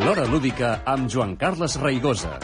L'Hora 0.00 0.22
Lúdica 0.24 0.68
amb 0.88 1.10
Joan 1.12 1.34
Carles 1.36 1.74
Raigosa. 1.76 2.38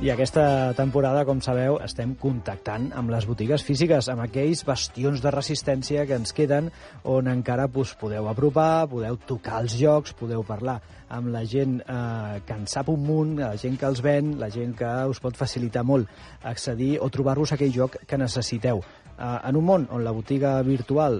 I 0.00 0.12
aquesta 0.14 0.72
temporada, 0.78 1.24
com 1.28 1.42
sabeu, 1.44 1.76
estem 1.84 2.14
contactant 2.16 2.86
amb 2.96 3.12
les 3.12 3.26
botigues 3.28 3.64
físiques, 3.66 4.08
amb 4.08 4.22
aquells 4.24 4.62
bastions 4.64 5.20
de 5.20 5.32
resistència 5.34 6.06
que 6.08 6.16
ens 6.16 6.32
queden, 6.32 6.70
on 7.04 7.28
encara 7.28 7.66
pues, 7.68 7.92
podeu 7.98 8.30
apropar, 8.30 8.86
podeu 8.88 9.18
tocar 9.28 9.60
els 9.66 9.74
jocs, 9.76 10.14
podeu 10.16 10.46
parlar 10.46 10.78
amb 11.12 11.28
la 11.34 11.42
gent 11.44 11.80
eh, 11.82 12.40
que 12.46 12.56
en 12.56 12.64
sap 12.70 12.88
un 12.92 13.04
munt, 13.04 13.34
la 13.42 13.56
gent 13.60 13.76
que 13.80 13.88
els 13.88 14.00
ven, 14.04 14.36
la 14.40 14.48
gent 14.54 14.72
que 14.78 14.94
us 15.10 15.20
pot 15.20 15.36
facilitar 15.36 15.84
molt 15.84 16.08
accedir 16.46 16.94
o 17.04 17.10
trobar-vos 17.12 17.52
aquell 17.52 17.74
joc 17.74 18.00
que 18.06 18.20
necessiteu. 18.20 18.80
Uh, 19.18 19.40
en 19.48 19.56
un 19.58 19.64
món 19.66 19.84
on 19.90 20.04
la 20.06 20.12
botiga 20.14 20.52
virtual 20.62 21.16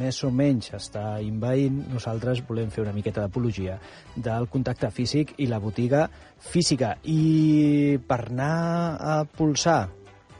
més 0.00 0.16
o 0.26 0.32
menys 0.34 0.72
està 0.74 1.20
invaint, 1.22 1.76
nosaltres 1.92 2.40
volem 2.48 2.72
fer 2.74 2.82
una 2.82 2.94
miqueta 2.96 3.22
d'apologia 3.22 3.76
del 4.16 4.48
contacte 4.50 4.90
físic 4.90 5.36
i 5.38 5.46
la 5.46 5.60
botiga 5.62 6.08
física. 6.42 6.96
I 7.06 8.00
per 8.02 8.24
anar 8.26 8.56
a 8.98 9.20
pulsar 9.30 9.84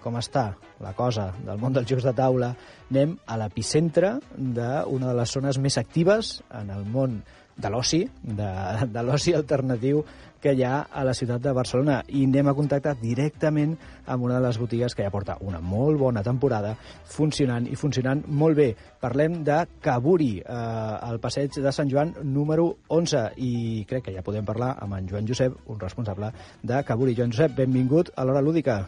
com 0.02 0.18
està 0.18 0.48
la 0.82 0.92
cosa 0.98 1.30
del 1.46 1.62
món 1.62 1.74
dels 1.74 1.88
jocs 1.88 2.04
de 2.06 2.12
taula, 2.14 2.52
anem 2.90 3.16
a 3.26 3.38
l'epicentre 3.40 4.16
d'una 4.36 5.08
de 5.10 5.16
les 5.18 5.32
zones 5.38 5.58
més 5.62 5.78
actives 5.80 6.40
en 6.54 6.70
el 6.74 6.84
món 6.90 7.20
de 7.56 7.70
l'oci, 7.72 8.04
de, 8.22 8.48
de 8.92 9.02
l'oci 9.02 9.34
alternatiu 9.34 10.02
que 10.40 10.52
hi 10.52 10.62
ha 10.62 10.82
a 10.92 11.02
la 11.04 11.14
ciutat 11.16 11.40
de 11.42 11.52
Barcelona 11.56 11.96
i 12.12 12.22
anem 12.26 12.50
a 12.50 12.54
contactar 12.54 12.92
directament 13.00 13.72
amb 14.06 14.26
una 14.26 14.36
de 14.36 14.44
les 14.44 14.58
botigues 14.60 14.94
que 14.94 15.02
ja 15.06 15.10
porta 15.10 15.38
una 15.40 15.58
molt 15.64 15.98
bona 15.98 16.22
temporada 16.22 16.74
funcionant 17.16 17.66
i 17.66 17.78
funcionant 17.80 18.22
molt 18.28 18.58
bé. 18.58 18.68
Parlem 19.00 19.40
de 19.46 19.62
Caburi, 19.82 20.36
eh, 20.38 20.58
al 21.08 21.18
passeig 21.22 21.58
de 21.64 21.72
Sant 21.72 21.90
Joan 21.90 22.14
número 22.22 22.68
11 22.88 23.24
i 23.42 23.52
crec 23.88 24.06
que 24.06 24.14
ja 24.14 24.24
podem 24.26 24.46
parlar 24.46 24.74
amb 24.78 24.98
en 25.00 25.08
Joan 25.08 25.26
Josep, 25.26 25.56
un 25.66 25.80
responsable 25.80 26.30
de 26.62 26.82
Caburi. 26.84 27.16
Joan 27.16 27.32
Josep, 27.32 27.56
benvingut 27.56 28.12
a 28.14 28.24
l'Hora 28.24 28.44
Lúdica. 28.44 28.84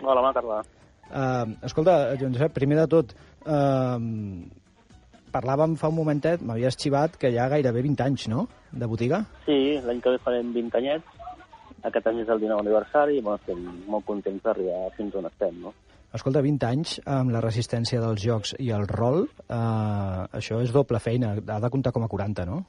Hola, 0.00 0.22
bona 0.22 0.32
tarda. 0.32 0.62
Uh, 1.10 1.58
escolta, 1.66 2.16
Joan 2.16 2.34
Josep, 2.34 2.54
primer 2.56 2.78
de 2.80 2.86
tot, 2.88 3.14
uh, 3.44 3.98
parlàvem 5.32 5.76
fa 5.80 5.88
un 5.92 5.96
momentet, 5.96 6.42
m'havies 6.42 6.76
xivat 6.78 7.16
que 7.20 7.30
hi 7.30 7.38
ha 7.38 7.48
gairebé 7.52 7.82
20 7.86 8.04
anys, 8.06 8.28
no?, 8.32 8.46
de 8.72 8.86
botiga. 8.86 9.24
Sí, 9.46 9.78
l'any 9.86 10.00
que 10.02 10.10
ve 10.16 10.18
farem 10.24 10.52
20 10.54 10.78
anyets. 10.78 11.16
Aquest 11.82 12.06
any 12.10 12.20
és 12.20 12.28
el 12.28 12.42
19 12.42 12.60
aniversari 12.60 13.16
i 13.18 13.22
bueno, 13.24 13.38
estem 13.40 13.62
molt 13.88 14.04
contents 14.04 14.42
d'arribar 14.44 14.90
fins 14.98 15.14
on 15.16 15.26
estem, 15.30 15.56
no? 15.64 15.72
Escolta, 16.12 16.42
20 16.42 16.66
anys 16.66 16.96
amb 17.06 17.30
la 17.30 17.40
resistència 17.40 18.00
dels 18.02 18.20
jocs 18.20 18.52
i 18.58 18.72
el 18.74 18.84
rol, 18.90 19.22
eh, 19.46 19.56
això 20.36 20.58
és 20.60 20.72
doble 20.74 20.98
feina, 21.00 21.36
ha 21.38 21.60
de 21.62 21.70
comptar 21.70 21.92
com 21.94 22.04
a 22.04 22.08
40, 22.10 22.44
no? 22.50 22.64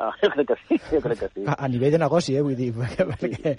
Ah, 0.00 0.08
jo 0.22 0.30
crec 0.32 0.48
que 0.48 0.56
sí, 0.64 0.78
jo 0.90 1.00
crec 1.04 1.18
que 1.20 1.28
sí. 1.34 1.44
A, 1.44 1.58
a 1.60 1.68
nivell 1.68 1.92
de 1.92 2.00
negoci, 2.00 2.34
eh, 2.34 2.42
vull 2.42 2.56
dir, 2.56 2.70
perquè... 2.80 3.04
perquè 3.10 3.52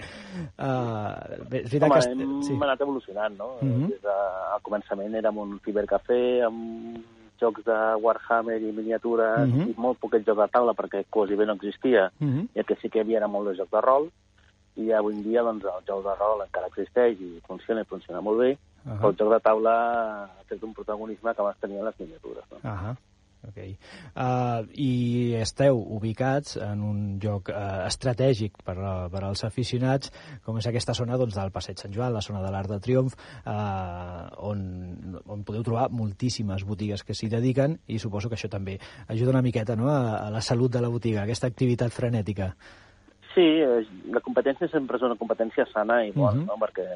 uh, 0.58 1.46
bé, 1.48 1.62
és 1.62 1.76
Home, 1.78 1.94
que... 1.94 2.10
hem 2.10 2.42
Sí. 2.42 2.58
anat 2.58 2.82
evolucionant, 2.82 3.38
no? 3.38 3.52
Mhm. 3.62 3.88
Des 3.94 4.02
de, 4.02 4.16
al 4.56 4.62
començament 4.66 5.14
érem 5.22 5.38
un 5.38 5.58
cibercafè 5.64 6.20
amb 6.48 6.98
jocs 7.42 7.64
de 7.66 7.76
Warhammer 8.04 8.56
i 8.62 8.72
miniatures 8.72 9.48
Mhm. 9.48 9.68
i 9.70 9.74
molt 9.76 9.98
poquet 10.00 10.24
joc 10.26 10.38
de 10.38 10.48
taula 10.48 10.72
perquè 10.78 11.04
quasi 11.10 11.34
bé 11.36 11.44
no 11.46 11.58
existia 11.58 12.10
Mhm. 12.20 12.48
i 12.54 12.58
el 12.60 12.64
que 12.64 12.76
sí 12.80 12.88
que 12.88 12.98
hi 12.98 13.02
havia 13.02 13.18
era 13.18 13.28
molt 13.28 13.48
de 13.50 13.56
joc 13.58 13.70
de 13.70 13.80
rol 13.80 14.10
i 14.76 14.90
avui 14.92 15.12
en 15.14 15.22
dia 15.22 15.42
doncs, 15.42 15.64
el 15.64 15.84
joc 15.86 16.02
de 16.04 16.14
rol 16.16 16.40
encara 16.46 16.66
existeix 16.68 17.20
i 17.20 17.40
funciona 17.46 17.82
i 17.82 17.84
funciona 17.84 18.20
molt 18.22 18.38
bé, 18.40 18.56
Ahà. 18.86 18.98
però 19.00 19.10
el 19.10 19.16
joc 19.16 19.30
de 19.34 19.40
taula 19.40 19.74
ha 20.24 20.44
tret 20.48 20.62
un 20.62 20.72
protagonisme 20.72 21.34
que 21.34 21.40
abans 21.42 21.58
tenien 21.60 21.84
les 21.84 21.98
miniatures. 22.00 22.44
No? 22.50 22.58
Ahà. 22.70 22.96
Ok. 23.48 23.56
Uh, 24.14 24.62
I 24.78 25.34
esteu 25.40 25.78
ubicats 25.96 26.56
en 26.62 26.82
un 26.86 26.98
lloc 27.22 27.48
uh, 27.50 27.86
estratègic 27.88 28.60
per, 28.62 28.76
a, 28.78 28.92
per 29.10 29.24
als 29.26 29.42
aficionats, 29.48 30.12
com 30.44 30.60
és 30.60 30.68
aquesta 30.70 30.94
zona 30.94 31.18
doncs, 31.18 31.34
del 31.34 31.50
Passeig 31.50 31.80
Sant 31.82 31.92
Joan, 31.94 32.12
la 32.14 32.22
zona 32.22 32.42
de 32.44 32.52
l'Arc 32.54 32.70
de 32.70 32.78
Triomf, 32.84 33.16
uh, 33.42 34.28
on, 34.46 34.62
on 35.26 35.42
podeu 35.42 35.64
trobar 35.66 35.88
moltíssimes 35.90 36.62
botigues 36.68 37.02
que 37.02 37.16
s'hi 37.18 37.28
dediquen 37.32 37.80
i 37.90 37.98
suposo 37.98 38.30
que 38.30 38.38
això 38.38 38.48
també 38.52 38.78
ajuda 39.08 39.34
una 39.34 39.42
miqueta 39.42 39.74
no, 39.76 39.90
a, 39.90 40.28
a 40.28 40.30
la 40.30 40.40
salut 40.40 40.70
de 40.72 40.80
la 40.84 40.88
botiga, 40.92 41.24
aquesta 41.26 41.50
activitat 41.50 41.90
frenètica. 41.90 42.52
Sí, 43.34 43.42
eh, 43.64 43.82
la 44.12 44.20
competència 44.20 44.68
sempre 44.68 44.98
és 45.00 45.04
una 45.08 45.16
competència 45.16 45.66
sana 45.72 46.02
i 46.06 46.12
bona, 46.12 46.42
Mhm. 46.42 46.46
no? 46.46 46.58
perquè 46.60 46.86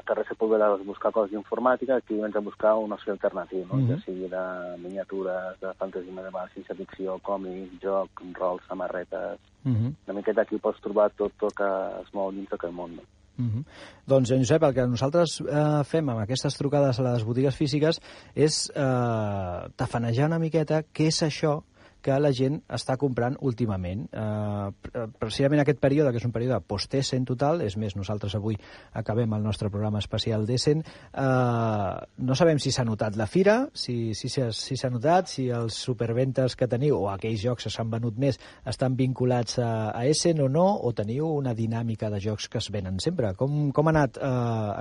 al 0.00 0.06
carrer 0.08 0.24
se 0.26 0.34
pot 0.38 0.50
veure 0.50 0.70
buscar 0.88 1.12
coses 1.12 1.34
d'informàtica, 1.34 1.98
aquí 2.00 2.16
vens 2.20 2.36
a 2.36 2.44
buscar 2.44 2.74
un 2.80 2.92
oci 2.96 3.12
alternatiu, 3.12 3.66
no? 3.68 3.76
Mhm. 3.76 3.88
ja 3.90 4.00
sigui 4.04 4.28
de 4.32 4.44
miniatures, 4.80 5.60
de 5.60 5.72
fantasia 5.78 6.12
medieval, 6.12 6.48
ciència-ficció, 6.54 7.20
còmics, 7.22 7.80
joc, 7.82 8.24
rol, 8.34 8.60
samarretes... 8.68 9.38
Uh 9.62 9.72
-huh. 9.72 9.94
Una 10.06 10.16
miqueta 10.16 10.40
aquí 10.40 10.56
pots 10.56 10.80
trobar 10.80 11.10
tot 11.10 11.32
el 11.42 11.52
que 11.52 11.70
es 12.02 12.14
mou 12.14 12.32
dins 12.32 12.48
d'aquest 12.48 12.72
món. 12.72 12.96
No? 12.96 13.02
Uh 13.38 13.44
-huh. 13.44 13.64
Doncs, 14.06 14.30
en 14.30 14.38
Josep, 14.38 14.62
el 14.62 14.74
que 14.74 14.86
nosaltres 14.86 15.40
eh, 15.40 15.84
fem 15.84 16.08
amb 16.08 16.20
aquestes 16.20 16.56
trucades 16.56 16.98
a 16.98 17.02
les 17.02 17.24
botigues 17.24 17.56
físiques 17.56 18.00
és 18.34 18.72
eh, 18.74 19.70
tafanejar 19.76 20.26
una 20.26 20.38
miqueta 20.38 20.82
què 20.82 21.06
és 21.08 21.22
això 21.22 21.62
que 22.02 22.18
la 22.20 22.32
gent 22.36 22.60
està 22.68 22.96
comprant 23.00 23.36
últimament. 23.40 24.06
Eh, 24.12 24.70
pre- 24.82 25.06
precisament 25.20 25.62
aquest 25.62 25.80
període, 25.82 26.12
que 26.12 26.20
és 26.20 26.26
un 26.28 26.34
període 26.34 26.60
post-Essen 26.60 27.26
total, 27.28 27.62
és 27.66 27.76
més, 27.76 27.96
nosaltres 27.96 28.34
avui 28.38 28.58
acabem 28.92 29.32
el 29.36 29.42
nostre 29.42 29.70
programa 29.70 30.00
especial 30.02 30.46
d'Essen, 30.46 30.82
eh, 30.82 31.94
no 32.18 32.38
sabem 32.38 32.58
si 32.58 32.72
s'ha 32.72 32.84
notat 32.84 33.16
la 33.16 33.26
fira, 33.26 33.68
si 33.74 34.14
s'ha 34.14 34.50
si, 34.52 34.76
si 34.76 34.90
notat, 34.90 35.28
si 35.28 35.48
els 35.50 35.74
superventes 35.74 36.56
que 36.56 36.68
teniu 36.70 36.98
o 37.00 37.08
aquells 37.12 37.42
jocs 37.42 37.66
que 37.66 37.74
s'han 37.74 37.90
venut 37.90 38.18
més 38.18 38.40
estan 38.66 38.96
vinculats 38.96 39.58
a, 39.58 39.90
a 39.90 40.06
Essen 40.06 40.40
o 40.40 40.48
no, 40.48 40.66
o 40.80 40.92
teniu 40.92 41.28
una 41.28 41.54
dinàmica 41.54 42.10
de 42.10 42.20
jocs 42.20 42.48
que 42.48 42.58
es 42.58 42.70
venen 42.70 43.00
sempre. 43.00 43.34
Com, 43.34 43.70
com 43.72 43.88
ha 43.88 43.94
anat 43.96 44.18
eh, 44.20 44.30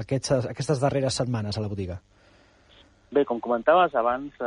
aquestes, 0.04 0.50
aquestes 0.50 0.80
darreres 0.80 1.20
setmanes 1.22 1.58
a 1.58 1.66
la 1.66 1.72
botiga? 1.72 2.02
Bé, 3.12 3.26
com 3.26 3.40
comentaves 3.40 3.96
abans, 3.96 4.32
eh, 4.40 4.46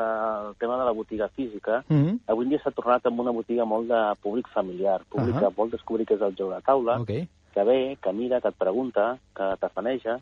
el 0.49 0.55
tema 0.57 0.79
de 0.79 0.85
la 0.85 0.93
botiga 0.93 1.29
física, 1.29 1.85
Mm 1.89 1.97
-hmm. 2.05 2.19
avui 2.29 2.47
dia 2.47 2.61
s'ha 2.63 2.71
tornat 2.71 3.05
amb 3.07 3.19
una 3.21 3.33
botiga 3.33 3.65
molt 3.65 3.89
de 3.89 4.15
públic 4.23 4.47
familiar, 4.49 5.01
públic 5.11 5.35
Ahà. 5.35 5.41
que 5.41 5.55
vol 5.57 5.71
descobrir 5.71 6.07
què 6.07 6.15
és 6.15 6.21
el 6.23 6.35
joc 6.37 6.55
de 6.55 6.61
taula, 6.63 7.01
Ok. 7.01 7.11
que 7.55 7.65
ve, 7.65 7.99
que 8.01 8.13
mira, 8.13 8.41
que 8.41 8.49
et 8.49 8.55
pregunta, 8.55 9.19
que 9.35 9.57
t'afaneja, 9.61 10.21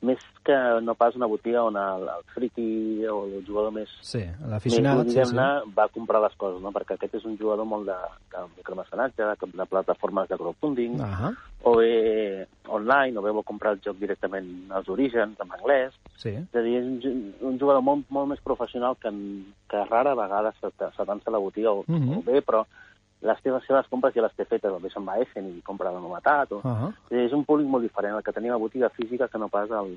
més 0.00 0.18
que 0.46 0.54
no 0.80 0.94
pas 0.94 1.16
una 1.18 1.26
botiga 1.26 1.64
on 1.66 1.74
el, 1.76 2.04
el 2.06 2.22
friki 2.34 3.04
o 3.10 3.24
el 3.26 3.44
jugador 3.46 3.72
més, 3.74 3.90
Sí, 4.06 4.20
l'aficionat... 4.46 5.08
Sí, 5.10 5.24
sí. 5.26 5.34
va 5.76 5.88
comprar 5.90 6.20
les 6.22 6.36
coses, 6.38 6.60
no? 6.62 6.70
perquè 6.72 6.94
aquest 6.94 7.16
és 7.18 7.24
un 7.26 7.36
jugador 7.36 7.66
molt 7.66 7.86
de, 7.88 7.96
de 8.30 8.44
micromecenatge, 8.56 9.22
de, 9.26 9.50
de 9.58 9.66
plataformes 9.66 10.28
de 10.30 10.38
crowdfunding, 10.38 11.00
Ahà, 11.02 11.32
o 11.66 11.74
bé 11.80 12.46
online, 12.68 13.18
o 13.18 13.22
bé 13.26 13.32
vol 13.34 13.44
comprar 13.44 13.72
el 13.74 13.80
joc 13.84 13.98
directament 13.98 14.70
als 14.70 14.88
orígens, 14.88 15.34
en 15.40 15.50
anglès. 15.58 15.92
sí. 16.16 16.30
És 16.38 16.54
a 16.54 16.62
dir, 16.62 16.76
és 16.78 17.04
un, 17.10 17.22
un 17.50 17.58
jugador 17.58 17.82
molt, 17.82 18.06
molt 18.10 18.28
més 18.30 18.40
professional 18.44 18.94
que, 19.02 19.10
que 19.68 19.84
rara 19.90 20.14
vegada 20.14 20.54
t'atança 20.62 21.26
a 21.26 21.34
la 21.34 21.38
botiga, 21.42 21.72
o, 21.72 21.84
Mhm. 21.88 22.18
o 22.18 22.22
bé, 22.22 22.40
però 22.42 22.64
les 23.22 23.40
teves 23.42 23.64
seves 23.66 23.86
compres 23.90 24.14
ja 24.14 24.22
les 24.22 24.34
té 24.38 24.44
fetes, 24.46 24.70
o 24.70 24.78
bé 24.78 24.90
se'n 24.92 25.04
va 25.06 25.16
a 25.18 25.22
Essen 25.24 25.48
i 25.50 25.60
compra 25.66 25.90
la 25.90 26.00
novetat, 26.00 26.52
o... 26.54 26.60
A 26.62 26.92
dir, 27.10 27.24
és 27.26 27.32
un 27.34 27.44
públic 27.44 27.66
molt 27.66 27.82
diferent 27.82 28.14
el 28.14 28.22
que 28.22 28.32
tenim 28.32 28.52
a 28.54 28.58
botiga 28.62 28.90
física 28.94 29.28
que 29.28 29.38
no 29.38 29.48
pas 29.50 29.70
el, 29.70 29.96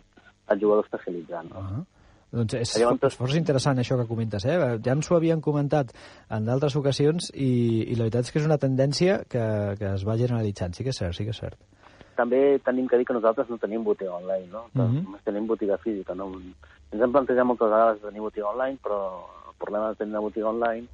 el 0.49 0.59
jugador 0.59 0.85
especialitzat. 0.85 1.49
No? 1.51 1.59
ahà. 1.61 1.83
Doncs 2.31 2.53
és, 2.55 2.69
Llavors- 2.79 3.03
és 3.09 3.17
força 3.19 3.35
interessant 3.37 3.79
això 3.81 3.97
que 3.99 4.07
comentes, 4.07 4.45
eh? 4.47 4.55
Ja 4.85 4.93
ens 4.95 5.09
ho 5.11 5.17
havien 5.17 5.41
comentat 5.43 5.89
en 6.31 6.45
d'altres 6.47 6.77
ocasions 6.79 7.27
i, 7.35 7.83
i 7.91 7.95
la 7.99 8.05
veritat 8.07 8.23
és 8.23 8.31
que 8.31 8.39
és 8.39 8.47
una 8.47 8.57
tendència 8.57 9.17
que, 9.27 9.43
que 9.77 9.89
es 9.97 10.05
va 10.07 10.15
generalitzant. 10.15 10.71
Sí 10.73 10.85
que 10.87 10.93
és 10.95 11.01
cert, 11.03 11.17
sí 11.17 11.25
que 11.27 11.35
és 11.35 11.41
cert. 11.43 11.59
També 12.15 12.39
tenim 12.63 12.87
que 12.87 12.97
dir 13.01 13.05
que 13.09 13.17
nosaltres 13.17 13.49
no 13.51 13.57
tenim 13.59 13.83
botiga 13.83 14.15
online, 14.15 14.47
no? 14.47 14.63
Mhm. 14.73 15.03
Només 15.09 15.27
tenim 15.27 15.45
botiga 15.47 15.77
física, 15.83 16.15
no? 16.15 16.29
Ens 16.91 17.03
hem 17.03 17.11
plantejat 17.11 17.45
moltes 17.45 17.67
vegades 17.67 17.99
de 18.01 18.07
tenir 18.07 18.23
botiga 18.23 18.47
online, 18.47 18.79
però 18.83 19.01
el 19.51 19.55
problema 19.59 19.89
de 19.91 19.95
tenir 19.99 20.13
una 20.15 20.23
botiga 20.23 20.49
online 20.55 20.87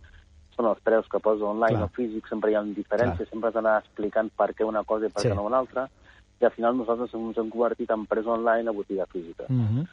són 0.57 0.65
els 0.71 0.81
preus 0.83 1.07
que 1.12 1.19
posa 1.24 1.45
online 1.45 1.77
Clar. 1.77 1.86
o 1.86 1.94
físic, 1.95 2.27
sempre 2.27 2.51
hi 2.51 2.56
ha 2.57 2.63
diferències, 2.65 3.27
Clar. 3.27 3.30
sempre 3.30 3.50
has 3.51 3.56
d'anar 3.59 3.77
explicant 3.83 4.31
per 4.36 4.50
què 4.57 4.65
una 4.65 4.83
cosa 4.83 5.06
i 5.06 5.09
per 5.13 5.21
Sí. 5.21 5.30
què 5.30 5.36
no 5.38 5.45
una 5.45 5.59
altra, 5.62 5.88
i 6.42 6.45
al 6.45 6.51
final 6.51 6.75
nosaltres 6.77 7.13
ens 7.13 7.38
hem 7.38 7.50
convertit 7.50 7.89
en 7.92 8.06
presa 8.06 8.30
online 8.33 8.69
a 8.69 8.74
botiga 8.74 9.06
física. 9.06 9.45
Mm 9.50 9.68
-hmm. 9.68 9.88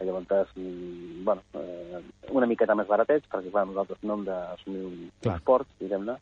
Llavors, 0.00 0.48
mm, 0.54 1.24
bueno, 1.24 1.42
eh, 1.54 2.00
una 2.30 2.46
miqueta 2.46 2.74
més 2.74 2.86
baratets, 2.86 3.26
perquè 3.28 3.50
clar, 3.50 3.66
nosaltres 3.66 3.98
no 4.02 4.14
hem 4.14 4.24
d'assumir 4.24 4.84
un 4.84 5.10
Clar. 5.20 5.36
esport, 5.36 5.66
diguem-ne, 5.80 6.14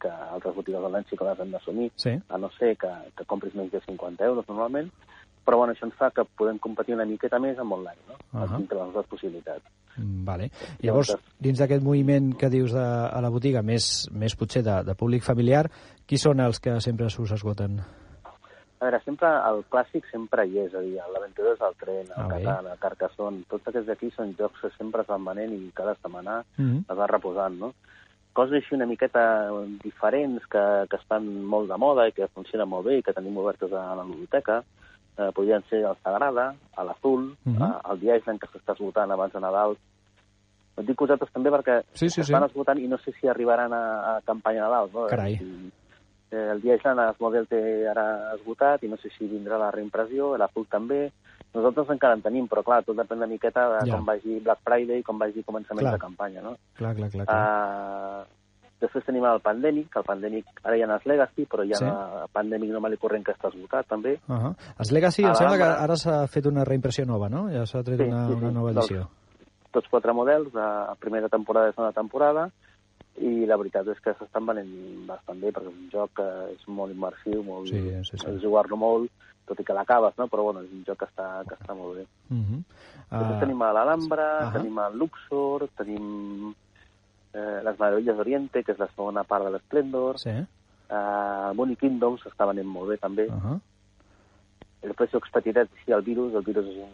que 0.00 0.08
altres 0.08 0.54
botigues 0.54 0.80
online 0.80 1.04
sí 1.10 1.16
que 1.16 1.24
les 1.24 1.40
hem 1.40 1.50
d'assumir, 1.50 1.90
Sí. 1.96 2.10
a 2.28 2.38
no 2.38 2.50
ser 2.50 2.76
que, 2.76 2.88
que 3.16 3.24
compris 3.24 3.54
menys 3.54 3.72
de 3.72 3.80
50 3.80 4.24
euros 4.24 4.46
normalment, 4.48 4.92
però 5.44 5.58
bueno, 5.60 5.74
això 5.74 5.86
ens 5.86 5.96
fa 5.98 6.10
que 6.10 6.24
podem 6.24 6.58
competir 6.58 6.94
una 6.94 7.04
miqueta 7.04 7.38
més 7.38 7.58
amb 7.58 7.72
online, 7.72 8.00
no? 8.08 8.16
Uh. 8.32 8.46
Dintre 8.56 8.78
de 8.78 8.84
les 8.84 8.94
nostres 8.94 9.10
possibilitats. 9.10 9.64
Mm, 9.96 10.24
Vale. 10.26 10.50
Llavors, 10.82 11.14
dins 11.38 11.58
d'aquest 11.58 11.82
moviment 11.84 12.32
que 12.38 12.50
dius 12.50 12.72
de, 12.72 12.84
a 12.84 13.20
la 13.20 13.30
botiga, 13.30 13.62
més, 13.62 14.08
més 14.10 14.34
potser 14.34 14.62
de, 14.66 14.82
de 14.84 14.94
públic 14.98 15.22
familiar, 15.22 15.68
qui 16.06 16.18
són 16.18 16.40
els 16.40 16.58
que 16.60 16.80
sempre 16.80 17.10
s'us 17.10 17.32
esgoten? 17.36 17.78
A 18.24 18.84
veure, 18.84 18.98
sempre 19.04 19.28
el 19.48 19.62
clàssic 19.72 20.04
sempre 20.10 20.44
hi 20.44 20.58
és, 20.58 20.66
és 20.66 20.74
a 20.76 20.80
dir, 20.84 20.98
l'Aventurers 21.12 21.60
del 21.60 21.76
Tren, 21.80 22.04
el 22.04 22.12
Ah, 22.16 22.26
bé. 22.28 22.42
Catan, 22.42 22.66
el 22.72 22.78
Carcassonne, 22.82 23.44
tots 23.48 23.68
aquests 23.70 23.86
d'aquí 23.88 24.10
són 24.12 24.34
jocs 24.36 24.60
que 24.60 24.70
sempre 24.76 25.00
es 25.00 25.08
van 25.08 25.24
venent 25.24 25.54
i 25.56 25.70
cada 25.74 25.94
setmana 25.94 26.44
Mm 26.56 26.64
-hmm. 26.64 26.80
es 26.90 26.98
va 26.98 27.06
reposant, 27.06 27.58
no? 27.58 27.72
Coses 28.34 28.54
així 28.54 28.74
una 28.74 28.86
miqueta 28.86 29.48
diferents 29.82 30.44
que, 30.50 30.86
que 30.90 30.96
estan 30.96 31.44
molt 31.44 31.70
de 31.70 31.76
moda 31.78 32.08
i 32.08 32.12
que 32.12 32.26
funcionen 32.34 32.68
molt 32.68 32.86
bé 32.86 32.98
i 32.98 33.02
que 33.02 33.12
tenim 33.12 33.36
obertes 33.38 33.72
a 33.72 33.94
la 33.94 34.02
biblioteca, 34.02 34.64
eh, 35.18 35.30
podrien 35.34 35.62
ser 35.70 35.84
el 35.84 35.96
Sagrada, 36.02 36.54
a 36.76 36.84
l'Azul, 36.84 37.36
Mhm. 37.44 37.62
eh, 37.62 37.72
el 37.92 38.00
Dia 38.00 38.16
Island 38.16 38.40
que 38.40 38.48
s'està 38.48 38.72
esgotant 38.74 39.10
abans 39.12 39.32
de 39.32 39.40
Nadal. 39.40 39.76
Et 40.76 40.84
dic 40.86 40.96
cosetes 40.96 41.30
també 41.32 41.50
perquè 41.50 41.82
Sí, 41.92 42.08
sí, 42.08 42.22
sí. 42.22 42.22
s'estan 42.24 42.44
esgotant 42.48 42.78
i 42.78 42.88
no 42.88 42.98
sé 42.98 43.12
si 43.20 43.28
arribaran 43.28 43.72
a, 43.72 44.16
a 44.16 44.20
campanya 44.22 44.62
Nadal. 44.62 44.90
No? 44.92 45.06
Carai. 45.06 45.36
Si, 45.36 45.70
eh, 46.32 46.48
el 46.52 46.60
Dia 46.62 46.74
Island 46.74 46.98
el 47.00 47.14
model 47.20 47.46
té 47.46 47.86
ara 47.88 48.34
esgotat 48.34 48.82
i 48.82 48.88
no 48.88 48.96
sé 48.96 49.08
si 49.16 49.28
vindrà 49.28 49.56
la 49.58 49.70
reimpressió, 49.70 50.36
l'Azul 50.36 50.66
també. 50.66 51.12
Nosaltres 51.54 51.88
encara 51.90 52.14
en 52.14 52.22
tenim, 52.22 52.48
però 52.48 52.64
clar, 52.64 52.82
tot 52.82 52.96
depèn 52.96 53.18
una 53.18 53.28
miqueta 53.30 53.68
de 53.78 53.86
Ja. 53.86 53.94
com 53.94 54.04
vagi 54.04 54.40
Black 54.40 54.62
Friday 54.64 54.98
i 54.98 55.02
com 55.04 55.16
vagi 55.16 55.44
començament 55.44 55.86
Clar. 55.86 55.92
de 55.92 55.98
campanya, 56.00 56.42
no? 56.42 56.56
Clar, 56.74 56.96
clar, 56.96 57.08
clar. 57.10 57.26
clar. 57.26 57.36
Uh, 58.76 58.80
després 58.80 59.04
tenim 59.04 59.24
el 59.24 59.40
Pandemic, 59.40 59.90
que 59.92 59.98
el 59.98 60.04
Pandemic 60.04 60.44
ara 60.62 60.76
hi 60.76 60.82
ha 60.82 60.94
els 60.94 61.06
Legacy, 61.06 61.46
però 61.46 61.64
hi 61.64 61.72
ha 61.72 61.76
Sí. 61.78 61.84
el 61.84 62.28
Pandemic 62.32 62.70
normal 62.70 62.92
i 62.94 62.96
corrent 62.96 63.24
que 63.24 63.32
està 63.32 63.48
esgotat, 63.48 63.86
també. 63.86 64.18
Uh 64.28 64.34
-huh. 64.36 64.54
Els 64.78 64.92
Legacy, 64.92 65.22
em 65.24 65.34
sembla 65.34 65.56
que 65.56 65.62
ara 65.84 65.96
s'ha 65.96 66.26
fet 66.26 66.46
una 66.46 66.64
reimpressió 66.64 67.04
nova, 67.06 67.28
no? 67.28 67.48
Ja 67.50 67.64
s'ha 67.66 67.82
tret 67.82 67.98
Sí, 67.98 68.04
una, 68.04 68.26
sí, 68.26 68.32
sí. 68.34 68.38
una 68.38 68.50
nova 68.50 68.70
edició. 68.70 69.08
Tots 69.72 69.88
quatre 69.88 70.12
models, 70.12 70.52
de 70.52 70.94
primera 71.00 71.28
temporada 71.28 71.68
i 71.68 71.72
segona 71.72 71.92
temporada, 71.92 72.50
i 73.16 73.46
la 73.46 73.56
veritat 73.56 73.86
és 73.88 74.00
que 74.00 74.12
s'estan 74.14 74.44
venent 74.46 75.06
bastant 75.06 75.40
bé, 75.40 75.52
perquè 75.52 75.68
és 75.68 75.74
un 75.74 75.90
joc 75.90 76.10
que 76.14 76.52
és 76.52 76.68
molt 76.68 76.92
immersiu, 76.92 77.42
molt, 77.44 77.68
Sí, 77.68 77.80
sí, 78.04 78.16
sí. 78.18 78.38
jugar-lo 78.42 78.76
molt, 78.76 79.10
tot 79.46 79.60
i 79.60 79.64
que 79.64 79.72
l'acabes, 79.74 80.14
no? 80.18 80.26
però 80.26 80.42
bueno, 80.44 80.60
és 80.62 80.72
un 80.72 80.84
joc 80.84 80.98
que 80.98 81.06
està, 81.06 81.44
que 81.46 81.54
està 81.54 81.74
molt 81.76 81.96
bé. 81.96 82.06
Uh 82.30 82.36
-huh. 82.36 82.62
Després 83.10 83.40
tenim 83.40 83.62
a 83.62 83.72
l'Alhambra, 83.72 84.38
Ahà. 84.48 84.52
tenim 84.52 84.78
a 84.78 84.88
Luxor, 84.90 85.68
tenim 85.76 86.54
eh, 87.34 87.60
les 87.64 87.78
Meravilles 87.78 88.16
d'Oriente, 88.16 88.62
que 88.64 88.72
és 88.72 88.78
la 88.78 88.88
segona 88.94 89.24
part 89.24 89.44
de 89.44 89.50
l'Esplendor, 89.50 90.18
Sí. 90.18 90.30
Uh, 90.90 91.54
Money 91.56 91.76
Kingdom 91.80 92.18
s'està 92.20 92.46
venent 92.46 92.66
molt 92.68 92.88
bé 92.90 92.96
també. 92.98 93.24
Uh 93.26 93.34
-huh. 93.40 93.60
El 94.82 94.92
precio 94.94 95.18
petitets, 95.32 95.70
sí, 95.84 95.92
el 95.92 96.02
virus, 96.02 96.34
el 96.34 96.42
virus 96.42 96.66
és 96.66 96.76
un, 96.76 96.92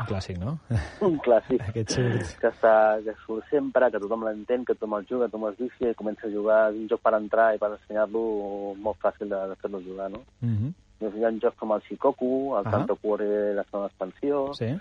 Un 0.00 0.06
clàssic, 0.06 0.38
no? 0.38 0.58
un 1.00 1.18
clàssic 1.18 1.60
Aquest 1.68 1.90
surt. 1.90 2.38
que, 2.40 2.48
està, 2.48 3.02
que 3.04 3.14
surt 3.26 3.44
sempre, 3.50 3.90
que 3.90 3.98
tothom 3.98 4.24
l'entén, 4.24 4.64
que 4.64 4.74
tothom 4.74 4.94
el 4.98 5.06
juga, 5.06 5.26
tothom 5.28 5.48
es 5.50 5.58
vicia 5.58 5.90
i 5.90 5.94
comença 5.94 6.26
a 6.26 6.30
jugar. 6.30 6.70
Un 6.72 6.86
joc 6.88 7.00
per 7.00 7.14
entrar 7.14 7.54
i 7.54 7.58
per 7.58 7.72
ensenyar-lo 7.72 8.74
molt 8.76 8.98
fàcil 9.02 9.28
de, 9.28 9.48
de 9.48 9.56
fer-lo 9.56 9.80
jugar, 9.80 10.10
no? 10.10 10.18
Uh 10.42 10.48
-huh. 10.48 10.72
Llavors 11.00 11.16
hi 11.18 11.24
ha 11.24 11.30
jocs 11.42 11.58
com 11.58 11.72
el 11.72 11.80
Shikoku, 11.80 12.56
el 12.58 12.66
Ah. 12.66 12.70
Tanto 12.70 12.96
Cuore, 12.96 13.54
la 13.54 13.64
segona 13.64 13.86
expansió, 13.86 14.52
Sí. 14.54 14.78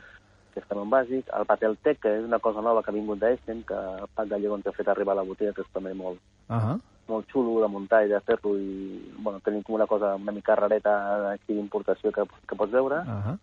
Que 0.54 0.60
és 0.60 0.72
un 0.72 0.90
bàsic, 0.90 1.30
el 1.38 1.46
Battletech, 1.46 2.00
que 2.00 2.14
és 2.20 2.26
una 2.26 2.40
cosa 2.40 2.62
nova 2.62 2.82
que 2.84 2.92
ha 2.92 2.94
vingut 2.94 3.20
d'Essen, 3.20 3.64
que 3.64 3.74
el 3.76 4.08
Pat 4.16 4.28
Gallego 4.28 4.56
ens 4.56 4.68
ha 4.68 4.72
fet 4.72 4.88
arribar 4.88 5.14
a 5.14 5.22
la 5.22 5.28
botiga, 5.28 5.54
que 5.54 5.62
és 5.62 5.74
també 5.74 5.94
molt, 5.94 6.20
Uh 6.50 6.56
-huh. 6.56 6.80
molt 7.08 7.28
xulo 7.32 7.62
de 7.62 7.68
muntar 7.68 8.06
i 8.06 8.10
de 8.10 8.20
fer-lo 8.22 8.58
i 8.58 9.14
bueno, 9.20 9.40
tenim 9.40 9.62
com 9.64 9.76
una 9.76 9.86
cosa 9.86 10.16
una 10.16 10.32
mica 10.32 10.56
rareta 10.56 11.32
aquí 11.32 11.54
d'importació 11.54 12.12
que, 12.12 12.24
que 12.48 12.56
pots 12.56 12.72
veure. 12.72 12.98
Uh 13.06 13.22
-huh. 13.26 13.38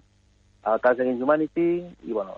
El 0.72 0.80
cas 0.80 0.96
de 0.96 1.04
Games 1.04 1.22
Humanity 1.22 1.84
i, 2.04 2.12
bueno, 2.12 2.32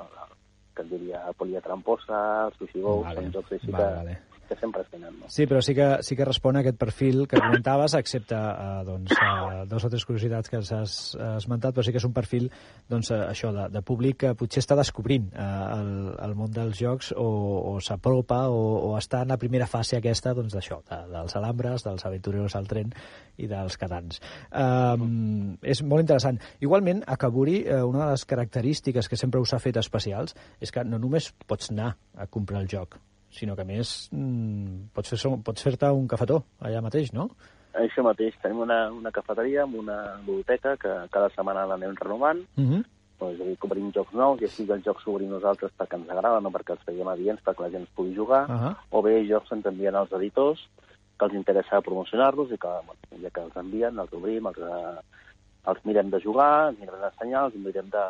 que 0.75 0.83
et 0.83 0.89
diria 0.91 1.33
Polia 1.37 1.61
Tramposa, 1.61 2.47
el 2.47 2.53
Sushi 2.59 2.81
Go, 2.81 3.03
Vale, 3.03 3.15
són 3.15 3.33
jocs 3.33 3.53
així 3.53 3.71
vale, 3.71 3.85
que, 3.85 3.95
vale. 3.97 4.19
Que 4.49 4.57
sempre 4.57 4.83
tenen, 4.91 5.15
no? 5.21 5.29
Sí, 5.31 5.47
però 5.47 5.61
sí 5.63 5.75
que, 5.77 5.89
sí 6.03 6.17
que 6.17 6.27
respon 6.27 6.57
a 6.57 6.63
aquest 6.65 6.79
perfil 6.81 7.27
que 7.29 7.41
comentaves, 7.41 7.95
excepte 7.99 8.37
eh, 8.39 8.83
doncs, 8.89 9.13
eh, 9.13 9.65
dos 9.71 9.85
o 9.85 9.91
tres 9.93 10.07
curiositats 10.09 10.51
que 10.51 10.59
has 10.59 10.73
esmentat, 11.37 11.77
però 11.77 11.85
sí 11.85 11.95
que 11.95 12.01
és 12.01 12.09
un 12.09 12.15
perfil 12.17 12.49
doncs, 12.89 13.13
eh, 13.13 13.21
això 13.29 13.53
de, 13.55 13.69
de 13.75 13.83
públic 13.85 14.23
que 14.25 14.35
potser 14.39 14.63
està 14.65 14.79
descobrint 14.79 15.29
eh, 15.31 15.49
el, 15.77 15.93
el 16.25 16.37
món 16.39 16.53
dels 16.55 16.81
jocs 16.81 17.13
o, 17.13 17.29
o 17.75 17.77
s'apropa 17.85 18.47
o, 18.49 18.63
o 18.89 18.95
està 18.99 19.23
en 19.27 19.35
la 19.35 19.41
primera 19.41 19.69
fase 19.71 19.99
aquesta 19.99 20.35
doncs, 20.37 20.57
d'això, 20.57 20.81
de, 20.89 21.01
dels 21.13 21.37
alambres, 21.39 21.85
dels 21.87 22.07
aventureros 22.09 22.57
al 22.59 22.69
tren 22.71 22.95
i 23.39 23.47
dels 23.51 23.77
catans. 23.79 24.23
Um, 24.51 25.59
és 25.63 25.83
molt 25.85 26.07
interessant. 26.07 26.41
Igualment, 26.65 27.05
a 27.07 27.19
Kaburi, 27.21 27.61
eh, 27.67 27.83
una 27.85 28.07
de 28.07 28.17
les 28.17 28.25
característiques 28.29 29.09
que 29.09 29.21
sempre 29.21 29.43
us 29.43 29.55
ha 29.55 29.63
fet 29.63 29.79
especials 29.79 30.35
és 30.61 30.75
que 30.75 30.85
no 30.85 30.99
només 30.99 31.31
pots 31.47 31.71
anar 31.75 31.95
a 32.17 32.27
comprar 32.27 32.63
el 32.65 32.71
joc, 32.71 32.99
sinó 33.31 33.55
que 33.57 33.63
a 33.63 33.69
més 33.69 34.09
mm, 34.13 34.91
pots 34.95 35.11
fer-te 35.11 35.43
pots 35.45 35.63
fer 35.63 35.93
un 35.93 36.07
cafetó 36.09 36.43
allà 36.61 36.81
mateix, 36.83 37.13
no? 37.13 37.29
Això 37.79 38.03
mateix, 38.03 38.35
tenim 38.43 38.61
una, 38.65 38.91
una 38.91 39.11
cafeteria 39.15 39.63
amb 39.63 39.77
una 39.79 40.17
biblioteca 40.27 40.77
que 40.77 40.95
cada 41.11 41.29
setmana 41.35 41.67
l'anem 41.67 41.95
renovant, 42.01 42.41
Uh 42.57 42.65
-huh. 42.65 42.83
doncs, 43.21 43.35
és 43.35 43.41
a 43.41 43.45
dir, 43.45 43.57
cobrim 43.59 43.93
jocs 43.93 44.13
nous 44.15 44.41
i 44.41 44.45
així 44.45 44.67
els 44.71 44.85
jocs 44.85 45.03
s'obrim 45.03 45.31
nosaltres 45.31 45.73
perquè 45.79 45.97
ens 45.97 46.11
agrada, 46.11 46.41
no 46.41 46.51
perquè 46.51 46.73
els 46.73 46.85
veiem 46.87 47.09
adients, 47.09 47.43
perquè 47.45 47.63
la 47.63 47.71
gent 47.71 47.81
els 47.83 47.95
pugui 47.95 48.15
jugar, 48.15 48.45
Uh 48.49 48.57
-huh. 48.57 48.75
o 48.91 49.03
bé 49.03 49.27
jocs 49.29 49.53
ens 49.53 49.67
envien 49.67 49.95
als 49.95 50.13
editors 50.13 50.61
que 51.19 51.25
els 51.25 51.35
interessa 51.35 51.81
promocionar-los 51.81 52.51
i 52.53 52.59
que, 52.59 52.69
bueno, 52.87 53.23
ja 53.23 53.31
que 53.31 53.41
els 53.41 53.57
envien, 53.57 53.99
els 53.99 54.13
obrim, 54.13 54.47
els, 54.47 54.59
eh, 54.59 55.01
els 55.67 55.85
mirem 55.85 56.11
de 56.11 56.21
jugar, 56.21 56.69
els 56.69 56.79
mirem 56.79 57.01
d'ensenyar, 57.01 57.45
els 57.45 57.55
mirem 57.55 57.91
de, 57.91 58.05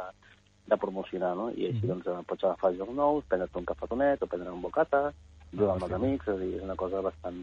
de 0.68 0.76
promocionar, 0.76 1.34
no? 1.36 1.48
I 1.50 1.70
així, 1.70 1.86
doncs, 1.88 2.06
eh, 2.06 2.18
pots 2.28 2.44
agafar 2.44 2.74
jocs 2.76 2.92
nous, 2.94 3.24
prendre't 3.28 3.56
un 3.56 3.64
cafetonet 3.64 4.22
o 4.22 4.26
prendre 4.28 4.52
un 4.52 4.60
bocata, 4.62 5.12
jugar 5.54 5.74
amb 5.76 5.86
els 5.86 5.92
amics, 5.96 6.28
és 6.28 6.38
dir, 6.42 6.50
és 6.58 6.62
una 6.66 6.76
cosa 6.76 7.00
bastant 7.00 7.38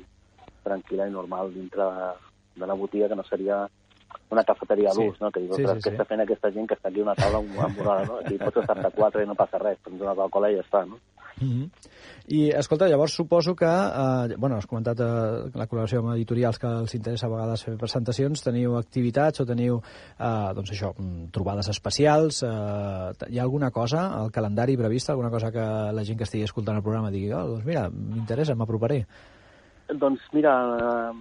tranquil·la 0.65 1.07
i 1.09 1.13
normal 1.13 1.51
dintre 1.53 1.87
de, 1.95 2.11
de 2.61 2.69
la 2.69 2.77
botiga, 2.77 3.09
que 3.09 3.15
no 3.17 3.23
seria 3.25 3.63
una 4.31 4.43
cafeteria 4.43 4.91
Sí. 4.93 5.03
d'ús, 5.03 5.19
no? 5.21 5.31
Que 5.31 5.41
dius, 5.41 5.55
Sí, 5.55 5.63
sí, 5.65 5.67
què 5.73 5.81
sí. 5.89 5.95
està 5.95 6.05
fent 6.05 6.21
aquesta 6.21 6.51
gent 6.51 6.67
que 6.69 6.75
està 6.77 6.89
aquí 6.89 7.01
una 7.01 7.15
taula 7.15 7.39
amb, 7.41 7.59
amb 7.59 7.79
una 7.81 7.91
hora, 7.91 8.05
no? 8.05 8.17
Aquí 8.21 8.37
pots 8.37 8.57
estar-te 8.61 8.91
quatre 8.95 9.23
i 9.23 9.27
no 9.27 9.35
passa 9.35 9.57
res, 9.59 9.77
prens 9.83 10.01
una 10.01 10.15
Coca-Cola 10.15 10.51
i 10.51 10.55
ja 10.55 10.61
està, 10.61 10.85
no? 10.87 10.99
Uh 11.41 11.47
-huh. 11.47 11.69
I, 12.27 12.49
escolta, 12.49 12.87
llavors 12.87 13.13
suposo 13.13 13.55
que, 13.55 13.65
eh, 13.65 14.35
bueno, 14.37 14.55
has 14.55 14.65
comentat 14.65 14.99
eh, 14.99 15.03
la 15.53 15.67
col·laboració 15.67 15.99
amb 15.99 16.13
editorials 16.15 16.57
que 16.57 16.67
els 16.67 16.95
interessa 16.95 17.27
a 17.27 17.29
vegades 17.29 17.63
fer 17.63 17.77
presentacions, 17.77 18.43
teniu 18.43 18.77
activitats 18.77 19.41
o 19.41 19.45
teniu, 19.45 19.81
eh, 20.17 20.53
doncs 20.55 20.71
això, 20.71 20.93
mm, 20.97 21.29
trobades 21.31 21.67
especials, 21.69 22.41
eh, 22.43 22.47
hi 23.29 23.39
ha 23.39 23.43
alguna 23.43 23.69
cosa 23.69 24.07
al 24.21 24.31
calendari 24.31 24.77
prevista, 24.77 25.11
alguna 25.11 25.29
cosa 25.29 25.51
que 25.51 25.59
la 25.93 26.03
gent 26.03 26.17
que 26.17 26.23
estigui 26.23 26.43
escoltant 26.43 26.77
el 26.77 26.83
programa 26.83 27.11
digui, 27.11 27.31
oh, 27.33 27.47
doncs 27.47 27.65
mira, 27.65 27.89
m'interessa, 27.89 28.55
m'aproparé. 28.55 29.05
Doncs 29.89 30.21
mira, 30.33 31.11
eh, 31.11 31.13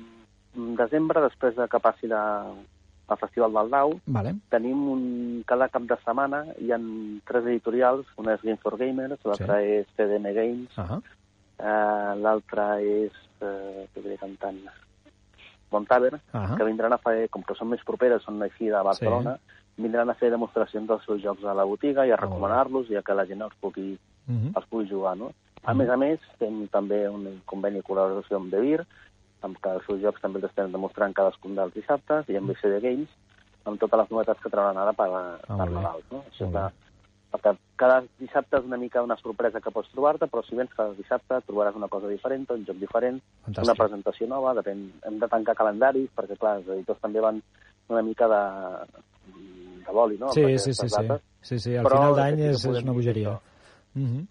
desembre, 0.76 1.20
després 1.20 1.56
de 1.56 1.68
que 1.68 1.80
passi 1.80 2.06
la, 2.06 2.54
el 3.10 3.16
Festival 3.18 3.52
del 3.52 3.70
Dau, 3.70 4.00
Vale. 4.06 4.34
tenim 4.48 4.88
un, 4.88 5.42
cada 5.46 5.68
cap 5.68 5.82
de 5.82 5.96
setmana 6.04 6.46
hi 6.58 6.70
ha 6.72 6.78
tres 7.26 7.44
editorials, 7.44 8.06
una 8.16 8.34
és 8.34 8.42
Game 8.42 8.56
for 8.56 8.76
Gamers, 8.78 9.18
l'altra 9.24 9.58
Sí. 9.60 9.66
és 9.80 9.86
CDM 9.96 10.32
Games, 10.32 10.78
Uh 10.78 10.84
-huh. 10.84 11.02
eh, 11.58 12.16
l'altra 12.20 12.80
és, 12.80 13.12
eh, 13.40 13.88
què 13.94 14.02
diré 14.02 14.16
cantant, 14.18 14.56
Montaver, 15.70 16.20
Ahà. 16.32 16.56
que 16.56 16.64
vindran 16.64 16.92
a 16.92 16.98
fer, 16.98 17.28
com 17.30 17.42
que 17.42 17.54
són 17.54 17.68
més 17.68 17.82
properes, 17.84 18.22
són 18.22 18.40
així 18.42 18.68
de 18.70 18.80
Barcelona, 18.82 19.38
vindran 19.76 20.08
a 20.10 20.14
fer 20.14 20.30
demostracions 20.30 20.86
dels 20.86 21.04
seus 21.04 21.20
jocs 21.20 21.42
a 21.44 21.54
la 21.54 21.64
botiga 21.64 22.06
i 22.06 22.12
a 22.12 22.16
recomanar-los 22.16 22.90
i 22.90 22.96
a 22.96 23.02
que 23.02 23.14
la 23.14 23.26
gent 23.26 23.42
els 23.42 23.54
pugui, 23.60 23.98
Uh 24.28 24.32
-huh. 24.34 24.52
els 24.56 24.66
pugui 24.66 24.88
jugar, 24.88 25.16
no? 25.16 25.32
A 25.64 25.72
Mhm. 25.74 25.78
més 25.78 25.88
a 25.90 25.96
més, 25.96 26.20
fem 26.38 26.68
també 26.68 27.08
un 27.08 27.42
conveni 27.44 27.76
de 27.76 27.82
col·laboració 27.82 28.36
amb 28.36 28.50
Devir, 28.52 28.86
amb 29.44 29.58
que 29.60 29.74
els 29.76 29.84
seus 29.86 30.00
jocs 30.02 30.22
també 30.24 30.40
els 30.40 30.48
estem 30.50 30.72
demostrant 30.72 31.12
cadascun 31.14 31.54
dels 31.58 31.74
dissabtes, 31.76 32.28
i 32.32 32.36
amb 32.40 32.50
BCD 32.50 32.80
Games, 32.84 33.10
amb 33.64 33.78
totes 33.80 34.00
les 34.00 34.10
novetats 34.12 34.40
que 34.42 34.50
trauran 34.52 34.76
ara 34.80 34.92
per, 34.96 35.10
Ah, 35.12 35.36
per. 35.56 35.68
Nadal. 35.70 36.02
No? 36.10 36.24
Això 36.30 36.48
és 36.48 36.52
que, 36.52 36.64
perquè 37.34 37.52
cada 37.80 38.02
dissabte 38.20 38.58
és 38.60 38.64
una 38.68 38.76
mica 38.78 39.02
una 39.02 39.16
sorpresa 39.20 39.60
que 39.60 39.70
pots 39.74 39.90
trobar-te, 39.92 40.26
però 40.30 40.42
si 40.46 40.54
vens 40.56 40.70
cada 40.76 40.92
dissabte 40.94 41.40
trobaràs 41.48 41.74
una 41.76 41.88
cosa 41.88 42.08
diferent, 42.08 42.44
un 42.54 42.64
joc 42.68 42.76
diferent, 42.78 43.20
Fantàstic. 43.46 43.64
una 43.68 43.74
presentació 43.80 44.28
nova, 44.30 44.52
depèn, 44.60 44.84
hem 45.08 45.18
de 45.18 45.28
tancar 45.28 45.54
calendaris, 45.58 46.10
perquè 46.14 46.36
clar, 46.38 46.58
els 46.60 46.68
editors 46.76 47.00
també 47.02 47.20
van 47.24 47.42
una 47.88 48.02
mica 48.02 48.28
de, 48.28 48.42
de 49.86 49.92
boli, 49.92 50.16
no? 50.20 50.30
Sí, 50.32 50.44
Amb 50.44 50.58
sí, 50.58 50.72
sí, 50.74 50.88
sí. 50.88 51.08
Sí, 51.44 51.58
sí, 51.58 51.74
al 51.76 51.84
Però 51.84 51.98
final 51.98 52.14
d'any 52.16 52.40
és, 52.50 52.62
és 52.64 52.82
una 52.84 52.92
bogeria. 52.96 53.34
això. 53.34 53.40
Uh 53.96 54.24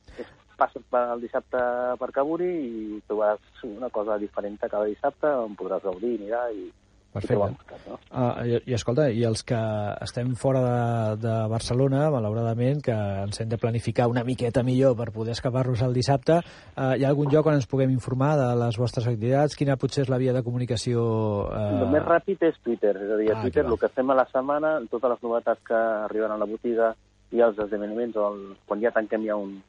passes 0.59 0.83
el 0.99 1.25
dissabte 1.25 1.63
per 1.99 2.11
Caburi 2.15 2.51
i 2.53 3.01
trobaràs 3.07 3.65
una 3.69 3.89
cosa 3.93 4.19
diferent 4.21 4.57
cada 4.61 4.85
dissabte 4.89 5.29
on 5.43 5.57
podràs 5.59 5.83
gaudir, 5.83 6.17
mirar 6.21 6.47
i, 6.53 6.69
Perfecte. 7.13 7.75
No? 7.87 7.99
Uh, 8.09 8.41
i, 8.41 8.55
I 8.71 8.73
escolta, 8.73 9.05
i 9.13 9.21
els 9.27 9.43
que 9.45 9.57
estem 10.01 10.31
fora 10.39 10.63
de, 10.63 10.77
de 11.21 11.33
Barcelona, 11.51 12.07
malauradament, 12.13 12.81
que 12.87 12.95
ens 12.95 13.37
hem 13.43 13.51
de 13.51 13.59
planificar 13.61 14.07
una 14.09 14.23
miqueta 14.25 14.63
millor 14.65 14.95
per 14.97 15.11
poder 15.13 15.35
escapar-nos 15.37 15.83
el 15.85 15.93
dissabte, 15.93 16.39
uh, 16.41 16.93
hi 16.97 17.05
ha 17.05 17.11
algun 17.11 17.29
lloc 17.29 17.51
on 17.51 17.59
ens 17.59 17.69
puguem 17.69 17.93
informar 17.93 18.33
de 18.41 18.47
les 18.63 18.79
vostres 18.81 19.05
activitats? 19.11 19.57
Quina 19.59 19.77
potser 19.77 20.07
és 20.07 20.11
la 20.13 20.17
via 20.21 20.33
de 20.33 20.41
comunicació? 20.45 21.05
Uh... 21.45 21.83
El 21.85 21.93
més 21.93 22.05
ràpid 22.07 22.47
és 22.49 22.57
Twitter, 22.65 22.95
és 22.97 23.13
a 23.13 23.19
dir, 23.21 23.29
a 23.29 23.37
ah, 23.37 23.43
Twitter 23.45 23.67
el 23.67 23.77
que 23.77 23.93
fem 23.93 24.09
a 24.09 24.17
la 24.17 24.25
setmana, 24.33 24.79
totes 24.89 25.13
les 25.13 25.27
novetats 25.27 25.61
que 25.69 25.83
arriben 26.07 26.33
a 26.33 26.39
la 26.41 26.49
botiga 26.49 26.95
i 27.33 27.45
els 27.45 27.61
esdeveniments, 27.61 28.17
el, 28.17 28.41
quan 28.65 28.81
ja 28.81 28.93
tanquem 28.93 29.29
ja 29.29 29.37
un, 29.37 29.59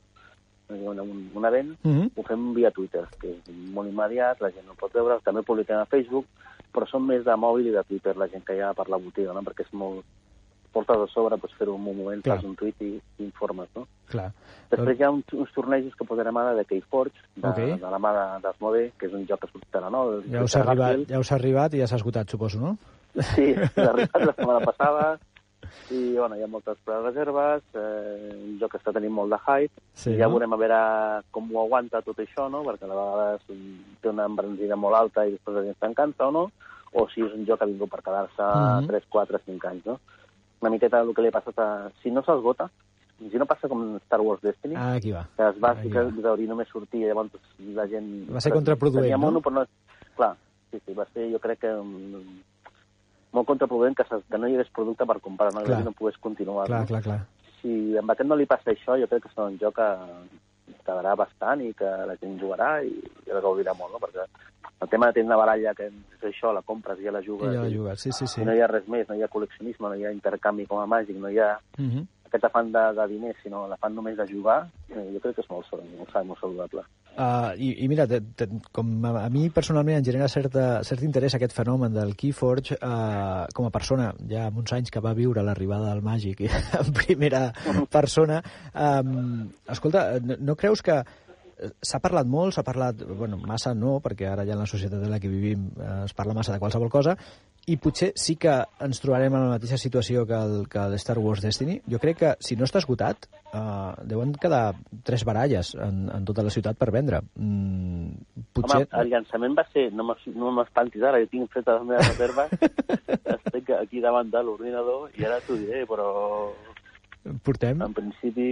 un, 0.69 1.01
un, 1.01 1.31
un 1.35 1.45
event, 1.45 1.77
uh 1.83 1.91
-huh. 1.91 2.11
ho 2.17 2.23
fem 2.23 2.55
via 2.55 2.71
Twitter, 2.71 3.05
que 3.21 3.29
és 3.29 3.55
molt 3.73 3.89
immediat, 3.89 4.41
la 4.41 4.51
gent 4.51 4.67
no 4.67 4.75
pot 4.75 4.93
veure, 4.93 5.21
també 5.25 5.43
publiquem 5.43 5.79
a 5.79 5.87
Facebook, 5.87 6.27
però 6.73 6.87
són 6.87 7.07
més 7.07 7.25
de 7.25 7.37
mòbil 7.37 7.67
i 7.67 7.71
de 7.71 7.85
Twitter 7.85 8.17
la 8.17 8.29
gent 8.29 8.45
que 8.45 8.57
hi 8.57 8.61
ha 8.61 8.75
per 8.75 8.89
la 8.89 8.99
botiga, 8.99 9.33
no? 9.33 9.43
perquè 9.43 9.63
és 9.67 9.73
molt... 9.73 10.05
Portes 10.75 10.97
a 10.97 11.07
sobre, 11.07 11.37
pots 11.39 11.55
fer-ho 11.55 11.77
en 11.77 11.87
un 11.87 11.97
moment, 11.97 12.21
Clar. 12.21 12.37
fas 12.37 12.45
un 12.45 12.57
tuit 12.57 12.75
i, 12.83 13.01
i 13.19 13.23
informes, 13.23 13.69
no? 13.77 13.87
Clar. 14.11 14.33
Després 14.73 14.99
hi 14.99 15.05
ha 15.05 15.11
uns, 15.11 15.33
uns 15.33 15.53
tornejos 15.55 15.95
que 15.95 16.05
posarem 16.05 16.37
ara 16.37 16.55
de 16.55 16.65
Keyforge, 16.65 17.15
de, 17.37 17.49
okay. 17.49 17.77
de 17.79 17.91
la 17.93 18.01
mà 18.03 18.11
d'Asmode, 18.43 18.91
que 18.99 19.07
és 19.07 19.15
un 19.15 19.25
joc 19.25 19.41
que 19.45 19.53
sortirà, 19.53 19.89
no? 19.89 20.21
Ja 20.33 20.43
us, 20.43 20.57
ha 20.57 20.65
arribat, 20.65 21.07
ja 21.09 21.21
us 21.21 21.31
ha 21.31 21.37
arribat 21.37 21.75
i 21.75 21.79
ja 21.79 21.87
s'ha 21.87 22.01
esgotat, 22.03 22.29
suposo, 22.29 22.59
no? 22.59 22.77
Sí, 23.15 23.55
ha 23.55 23.87
arribat 23.93 24.27
la 24.27 24.35
setmana 24.35 24.67
passada, 24.67 25.19
i 25.91 26.15
bueno, 26.17 26.37
hi 26.37 26.43
ha 26.43 26.49
moltes 26.49 26.79
reserves, 26.87 27.63
eh, 27.75 28.33
un 28.35 28.59
joc 28.61 28.73
que 28.73 28.81
està 28.81 28.93
tenint 28.97 29.13
molt 29.13 29.35
de 29.35 29.39
hype, 29.45 29.83
sí, 29.93 30.15
i 30.15 30.19
ja 30.19 30.29
no? 30.29 30.37
veurem 30.37 30.57
a 30.57 30.61
veure 30.61 30.79
com 31.35 31.51
ho 31.53 31.65
aguanta 31.65 32.03
tot 32.03 32.23
això, 32.25 32.49
no? 32.51 32.63
perquè 32.65 32.89
a 32.89 33.35
un, 33.53 33.65
té 34.01 34.09
una 34.09 34.29
embranzida 34.31 34.77
molt 34.77 34.97
alta 34.97 35.27
i 35.27 35.35
després 35.35 35.59
la 35.59 35.67
gent 35.69 35.79
s'encanta 35.81 36.29
o 36.29 36.35
no, 36.39 36.47
o 36.95 37.07
si 37.11 37.25
és 37.27 37.35
un 37.35 37.45
joc 37.45 37.59
que 37.61 37.67
ha 37.67 37.73
vingut 37.73 37.91
per 37.91 38.03
quedar-se 38.03 38.43
mm 38.43 38.81
-hmm. 38.81 38.89
3, 38.89 39.05
4, 39.11 39.41
5 39.47 39.69
anys. 39.69 39.87
No? 39.87 39.99
Una 40.61 40.71
miqueta 40.71 41.01
el 41.01 41.15
que 41.15 41.23
li 41.23 41.29
ha 41.29 41.39
passat 41.39 41.59
a... 41.59 41.91
Si 42.03 42.11
no 42.11 42.23
s'esgota, 42.23 42.71
si 43.19 43.39
no 43.39 43.47
passa 43.47 43.69
com 43.69 43.97
Star 44.07 44.21
Wars 44.21 44.43
Destiny, 44.43 44.75
ah, 44.77 44.95
aquí 44.95 45.13
va. 45.13 45.27
que 45.37 45.49
es 45.49 45.59
va 45.63 45.75
ficar 45.75 46.05
d'obrir 46.11 46.49
només 46.49 46.69
sortir 46.69 47.03
i 47.03 47.07
llavors 47.07 47.31
la 47.59 47.87
gent... 47.87 48.29
Va 48.31 48.41
ser 48.41 48.53
contraproduent, 48.53 49.11
no? 49.11 49.19
Mono, 49.19 49.41
però 49.41 49.55
no? 49.61 49.67
Clar, 50.17 50.37
sí, 50.71 50.81
sí, 50.85 50.95
va 50.95 51.07
ser, 51.13 51.31
jo 51.33 51.39
crec 51.39 51.61
que 51.61 51.73
molt 53.35 53.49
contraproduent 53.51 53.97
que, 53.99 54.07
que 54.07 54.39
no 54.39 54.49
hi 54.49 54.57
hagués 54.57 54.73
producte 54.75 55.07
per 55.11 55.21
comprar, 55.25 55.53
no? 55.55 55.65
Clar. 55.67 55.83
no 55.85 55.93
pogués 55.99 56.17
continuar. 56.23 56.67
Clar, 56.71 56.85
no? 56.85 56.93
clar, 56.93 57.03
clar. 57.03 57.21
Si 57.61 57.97
amb 57.99 58.13
aquest 58.13 58.29
no 58.29 58.39
li 58.39 58.47
passa 58.47 58.73
això, 58.73 58.99
jo 59.01 59.11
crec 59.11 59.25
que 59.25 59.33
serà 59.33 59.49
un 59.51 59.59
joc 59.61 59.79
que 59.79 59.91
quedarà 60.85 61.15
bastant 61.17 61.63
i 61.65 61.73
que 61.77 61.91
la 62.09 62.17
gent 62.21 62.37
jugarà 62.41 62.77
i, 62.85 62.93
i 63.27 63.33
el 63.33 63.41
gaudirà 63.45 63.75
molt, 63.79 63.95
no? 63.95 64.01
Perquè 64.03 64.27
el 64.85 64.91
tema 64.93 65.09
de 65.09 65.17
tenir 65.17 65.31
una 65.31 65.39
baralla 65.41 65.73
que 65.77 65.89
és 65.89 66.27
això, 66.29 66.53
la 66.53 66.65
compres 66.67 67.01
i 67.01 67.09
ja 67.09 67.15
la 67.15 67.23
jugues. 67.25 67.53
I 67.53 67.57
ja 67.57 67.65
la 67.65 67.73
jugues, 67.73 68.03
sí, 68.05 68.13
sí, 68.13 68.29
sí. 68.29 68.43
I 68.43 68.49
no 68.49 68.57
hi 68.57 68.61
ha 68.65 68.69
res 68.71 68.89
més, 68.91 69.07
no 69.09 69.17
hi 69.17 69.25
ha 69.25 69.31
col·leccionisme, 69.33 69.89
no 69.89 69.97
hi 69.97 70.05
ha 70.05 70.13
intercanvi 70.15 70.67
com 70.71 70.83
a 70.83 70.89
màgic, 70.91 71.17
no 71.21 71.33
hi 71.33 71.41
ha 71.41 71.55
uh 71.57 71.83
mhm. 71.83 71.91
-huh. 71.95 72.07
Aquest 72.27 72.45
afant 72.49 72.71
de, 72.75 72.83
de 72.97 73.07
diners, 73.13 73.39
sinó 73.45 73.65
l'afant 73.71 73.95
només 73.95 74.17
de 74.19 74.27
jugar, 74.31 74.65
eh, 74.91 75.07
jo 75.15 75.23
crec 75.23 75.37
que 75.37 75.45
és 75.45 75.51
molt, 75.51 75.71
molt, 75.99 76.15
molt 76.27 76.41
saludable. 76.41 76.85
Uh, 77.15 77.53
i, 77.63 77.69
I 77.85 77.87
mira, 77.87 78.09
te, 78.11 78.19
te, 78.35 78.49
com 78.75 78.89
a, 79.07 79.13
a 79.21 79.29
mi 79.31 79.45
personalment 79.55 80.01
em 80.01 80.07
genera 80.09 80.27
certa, 80.33 80.65
cert 80.87 81.05
interès 81.07 81.37
aquest 81.37 81.55
fenomen 81.55 81.95
del 81.95 82.17
Keyforge 82.19 82.75
uh, 82.81 83.45
com 83.55 83.69
a 83.69 83.73
persona, 83.75 84.09
ja 84.31 84.49
fa 84.49 84.63
uns 84.65 84.75
anys 84.75 84.91
que 84.91 85.03
va 85.05 85.15
viure 85.15 85.45
l'arribada 85.47 85.93
del 85.93 86.03
màgic 86.03 86.43
en 86.81 86.91
primera 86.97 87.45
persona. 87.93 88.41
Um, 88.75 89.53
escolta, 89.71 90.09
no, 90.25 90.41
no 90.43 90.59
creus 90.59 90.83
que 90.83 90.99
s'ha 91.83 92.01
parlat 92.03 92.29
molt, 92.29 92.55
s'ha 92.55 92.65
parlat, 92.67 93.03
bueno, 93.19 93.39
massa 93.39 93.75
no, 93.75 93.99
perquè 94.05 94.29
ara 94.31 94.45
ja 94.47 94.55
en 94.57 94.63
la 94.65 94.71
societat 94.71 95.03
en 95.03 95.13
la 95.13 95.21
que 95.23 95.31
vivim 95.31 95.69
eh, 95.79 96.05
es 96.05 96.15
parla 96.15 96.35
massa 96.35 96.55
de 96.55 96.61
qualsevol 96.63 96.91
cosa, 96.93 97.17
i 97.67 97.79
potser 97.81 98.11
sí 98.21 98.35
que 98.37 98.53
ens 98.85 99.01
trobarem 99.01 99.33
en 99.33 99.47
la 99.47 99.55
mateixa 99.55 99.79
situació 99.81 100.27
que 100.29 100.37
el, 100.37 100.67
que 100.69 100.83
el 100.83 100.97
Star 101.01 101.17
Wars 101.19 101.41
Destiny. 101.41 101.79
Jo 101.89 102.01
crec 102.03 102.19
que, 102.21 102.33
si 102.45 102.59
no 102.61 102.67
està 102.69 102.83
esgotat, 102.83 103.29
eh, 103.55 103.93
deuen 104.11 104.35
quedar 104.41 104.75
tres 105.07 105.25
baralles 105.25 105.73
en, 105.81 106.05
en 106.13 106.29
tota 106.29 106.45
la 106.45 106.53
ciutat 106.53 106.77
per 106.81 106.91
vendre. 106.93 107.23
Mm, 107.41 108.45
potser... 108.53 108.83
Home, 108.85 109.01
el 109.01 109.15
llançament 109.15 109.57
va 109.57 109.65
ser, 109.73 109.89
no 109.95 110.53
m'espantis 110.59 111.07
ara, 111.07 111.23
jo 111.25 111.31
tinc 111.33 111.57
fet 111.57 111.73
les 111.73 111.89
meves 111.89 112.13
reserves, 112.13 112.53
estic 113.39 113.73
aquí 113.79 114.05
davant 114.05 114.31
de 114.33 114.45
l'ordinador 114.45 115.09
i 115.17 115.25
ara 115.25 115.41
t'ho 115.47 115.57
diré, 115.61 115.87
però... 115.89 116.09
Portem? 117.47 117.81
En 117.81 117.97
principi... 117.97 118.49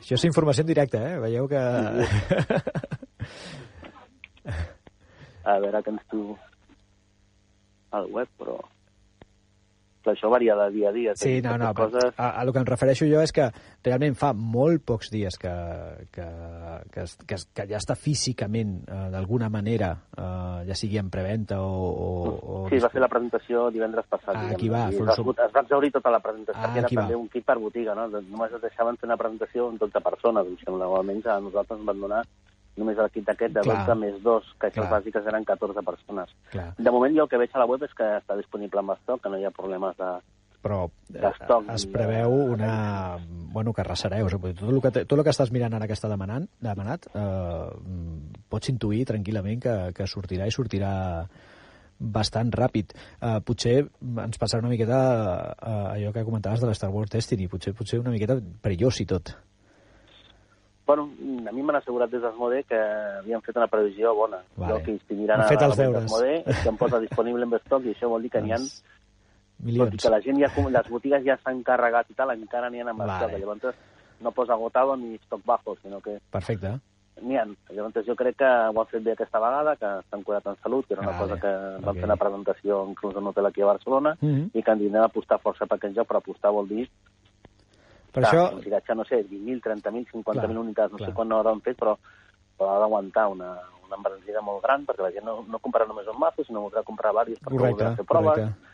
Això 0.00 0.16
és 0.16 0.24
informació 0.24 0.64
en 0.64 0.70
directe, 0.72 0.98
eh? 0.98 1.18
Veieu 1.20 1.44
que... 1.50 1.60
a 5.44 5.58
veure 5.60 5.82
que 5.84 5.92
ens 5.94 6.04
tu 6.10 6.22
al 7.96 8.06
web, 8.14 8.28
però 8.40 8.56
però 10.02 10.14
això 10.14 10.30
varia 10.32 10.56
de 10.56 10.66
dia 10.74 10.88
a 10.90 10.92
dia. 10.92 11.14
Sí, 11.18 11.40
no, 11.44 11.56
no, 11.60 11.72
coses... 11.76 12.12
a, 12.16 12.28
a, 12.30 12.42
el 12.42 12.52
que 12.52 12.62
em 12.62 12.68
refereixo 12.68 13.08
jo 13.10 13.20
és 13.22 13.32
que 13.36 13.48
realment 13.84 14.16
fa 14.18 14.32
molt 14.34 14.84
pocs 14.88 15.12
dies 15.12 15.36
que, 15.40 15.52
que, 16.14 16.26
que, 16.94 17.06
que, 17.26 17.38
que 17.56 17.66
ja 17.70 17.80
està 17.80 17.96
físicament, 17.98 18.78
eh, 18.86 19.06
d'alguna 19.14 19.50
manera, 19.52 19.92
eh, 20.16 20.60
ja 20.68 20.78
sigui 20.78 21.00
en 21.00 21.10
preventa 21.12 21.60
o... 21.62 21.70
o, 21.70 22.10
o... 22.36 22.62
Sí, 22.72 22.80
va 22.82 22.92
fer 22.92 23.04
la 23.04 23.10
presentació 23.12 23.68
divendres 23.74 24.08
passat. 24.10 24.34
Ah, 24.36 24.50
aquí 24.54 24.72
va. 24.72 24.86
I 24.90 25.00
es, 25.00 25.02
va, 25.06 25.34
es 25.46 25.56
va 25.56 25.64
exaurir 25.64 25.92
tota 25.96 26.12
la 26.14 26.22
presentació, 26.24 26.60
ah, 26.62 26.72
que 26.72 26.84
era 26.84 26.92
també 26.92 27.16
va. 27.16 27.24
un 27.24 27.28
kit 27.32 27.46
per 27.46 27.58
botiga, 27.60 27.96
no? 27.98 28.08
Només 28.20 28.56
es 28.56 28.64
deixaven 28.64 29.00
fer 29.00 29.10
una 29.10 29.20
presentació 29.20 29.70
amb 29.70 29.82
12 29.82 30.06
persones, 30.06 30.48
em 30.54 30.62
sembla, 30.64 30.88
o 30.88 31.00
almenys 31.00 31.28
a 31.28 31.40
nosaltres 31.44 31.78
ens 31.80 31.90
van 31.92 32.08
donar 32.08 32.24
només 32.78 32.98
el 33.02 33.10
kit 33.14 33.28
aquest 33.28 33.54
de 33.56 33.64
12 33.66 33.96
més 33.98 34.20
2, 34.24 34.52
que 34.60 34.70
això 34.70 34.86
bàsiques 34.90 35.26
eren 35.32 35.46
14 35.48 35.82
persones. 35.86 36.34
Clar. 36.52 36.68
De 36.78 36.92
moment 36.94 37.16
jo 37.16 37.26
el 37.26 37.32
que 37.32 37.40
veig 37.40 37.54
a 37.54 37.62
la 37.62 37.68
web 37.70 37.82
és 37.86 37.96
que 37.96 38.06
està 38.20 38.36
disponible 38.38 38.82
amb 38.82 38.94
estoc, 38.96 39.22
que 39.24 39.32
no 39.32 39.40
hi 39.40 39.48
ha 39.48 39.54
problemes 39.56 39.98
de, 39.98 40.10
però 40.60 40.80
eh, 41.14 41.30
es 41.74 41.86
preveu 41.88 42.34
una... 42.52 43.18
Bueno, 43.50 43.72
que 43.72 43.80
arrasareu. 43.82 44.28
Tot 44.30 44.62
el 44.68 44.80
que, 44.84 44.90
tot 45.02 45.16
el 45.16 45.24
que 45.24 45.32
estàs 45.32 45.50
mirant 45.50 45.74
ara 45.74 45.88
que 45.88 45.96
està 45.96 46.10
demanant, 46.12 46.44
demanat, 46.62 47.08
eh, 47.16 47.70
pots 48.52 48.70
intuir 48.70 49.06
tranquil·lament 49.08 49.62
que, 49.64 49.76
que 49.96 50.06
sortirà 50.06 50.46
i 50.46 50.54
sortirà 50.54 50.92
bastant 52.00 52.48
ràpid. 52.56 52.94
Uh, 53.20 53.38
potser 53.44 53.74
ens 53.82 54.40
passarà 54.40 54.64
una 54.64 54.72
miqueta 54.72 55.00
uh, 55.52 55.90
allò 55.92 56.14
que 56.14 56.24
comentaves 56.24 56.62
de 56.62 56.70
la 56.70 56.76
Star 56.78 56.88
Wars 56.94 57.12
Destiny, 57.12 57.44
potser, 57.52 57.74
potser 57.76 58.00
una 58.00 58.14
miqueta 58.14 58.38
perillós 58.64 59.02
i 59.04 59.06
tot. 59.10 59.34
Bueno, 60.90 61.04
a 61.46 61.52
mi 61.54 61.62
m'han 61.62 61.76
assegurat 61.78 62.10
des 62.10 62.18
d'Esmode 62.18 62.64
que 62.66 62.78
havien 63.20 63.42
fet 63.46 63.58
una 63.60 63.68
previsió 63.70 64.10
bona. 64.18 64.40
Vale. 64.56 64.72
Jo 64.72 64.78
que 64.82 64.90
inspiriran 64.96 65.44
a, 65.44 65.46
fet 65.46 65.62
els 65.62 65.76
deures. 65.78 66.08
Esmode, 66.08 66.32
que 66.48 66.70
em 66.72 66.80
posa 66.80 66.98
disponible 66.98 67.46
en 67.46 67.52
stock 67.60 67.86
i 67.86 67.92
això 67.92 68.08
vol 68.10 68.26
dir 68.26 68.30
que 68.32 68.42
n'hi 68.42 68.56
ha 68.56 68.58
Milions. 68.58 69.92
Tot 69.92 69.94
i 69.94 70.00
que 70.02 70.10
la 70.10 70.18
gent 70.24 70.40
ja, 70.40 70.48
les 70.74 70.88
botigues 70.90 71.22
ja 71.28 71.36
s'han 71.44 71.60
carregat 71.62 72.10
i 72.10 72.16
tal, 72.18 72.32
encara 72.34 72.72
n'hi 72.74 72.82
ha 72.82 72.88
amb 72.90 73.04
vale. 73.04 73.20
stock. 73.20 73.36
Llavors 73.38 73.78
no 74.26 74.32
posa 74.32 74.56
agotado 74.56 74.96
ni 74.96 75.14
stock 75.26 75.44
bajo, 75.46 75.76
sinó 75.82 76.00
que... 76.00 76.16
Perfecte. 76.32 76.74
N'hi 77.22 77.38
ha. 77.38 77.46
Llavors 77.70 78.06
jo 78.08 78.18
crec 78.18 78.40
que 78.42 78.50
ho 78.50 78.82
han 78.82 78.90
fet 78.90 79.06
bé 79.06 79.14
aquesta 79.14 79.44
vegada, 79.46 79.76
que 79.76 79.92
estan 80.00 80.26
cuidat 80.26 80.50
en 80.50 80.58
salut, 80.64 80.88
que 80.88 80.98
era 80.98 81.06
una 81.06 81.14
vale. 81.14 81.22
cosa 81.22 81.40
que 81.44 81.54
van 81.54 81.92
okay. 81.92 82.00
fer 82.00 82.10
una 82.10 82.18
presentació 82.24 82.82
inclús 82.90 83.14
en 83.14 83.22
un 83.22 83.30
hotel 83.30 83.46
aquí 83.46 83.62
a 83.62 83.70
Barcelona, 83.70 84.16
mm 84.18 84.34
-hmm. 84.34 84.50
i 84.58 84.62
que 84.62 84.70
han 84.72 84.82
dit 84.82 84.94
apostar 84.96 85.38
força 85.38 85.66
per 85.66 85.78
aquest 85.78 85.94
joc, 85.94 86.08
però 86.08 86.18
apostar 86.18 86.50
vol 86.50 86.66
dir 86.66 86.88
per 88.10 88.22
clar, 88.22 88.30
això... 88.30 88.46
Un 88.56 88.62
tiratge, 88.64 88.96
no 88.98 89.04
sé, 89.08 89.22
20.000, 89.26 89.60
30.000, 89.64 90.06
50.000 90.12 90.62
unitats, 90.64 90.92
no 90.92 91.00
clar. 91.00 91.10
sé 91.10 91.16
quan 91.16 91.30
no 91.30 91.38
hauran 91.40 91.62
fet, 91.66 91.78
però, 91.80 91.96
però 92.58 92.74
ha 92.74 92.80
d'aguantar 92.82 93.28
una, 93.32 93.52
una 93.86 93.98
embranzida 93.98 94.42
molt 94.46 94.62
gran, 94.64 94.86
perquè 94.88 95.06
la 95.06 95.12
gent 95.14 95.26
no, 95.26 95.40
no 95.48 95.62
comprarà 95.62 95.86
només 95.88 96.10
un 96.10 96.18
mazo, 96.18 96.44
sinó 96.44 96.66
voldrà 96.66 96.84
comprar 96.86 97.12
diversos 97.12 97.42
correcte, 97.44 97.66
voldrà 97.66 97.94
fer 97.96 98.06
proves. 98.06 98.40
Correcte. 98.40 98.68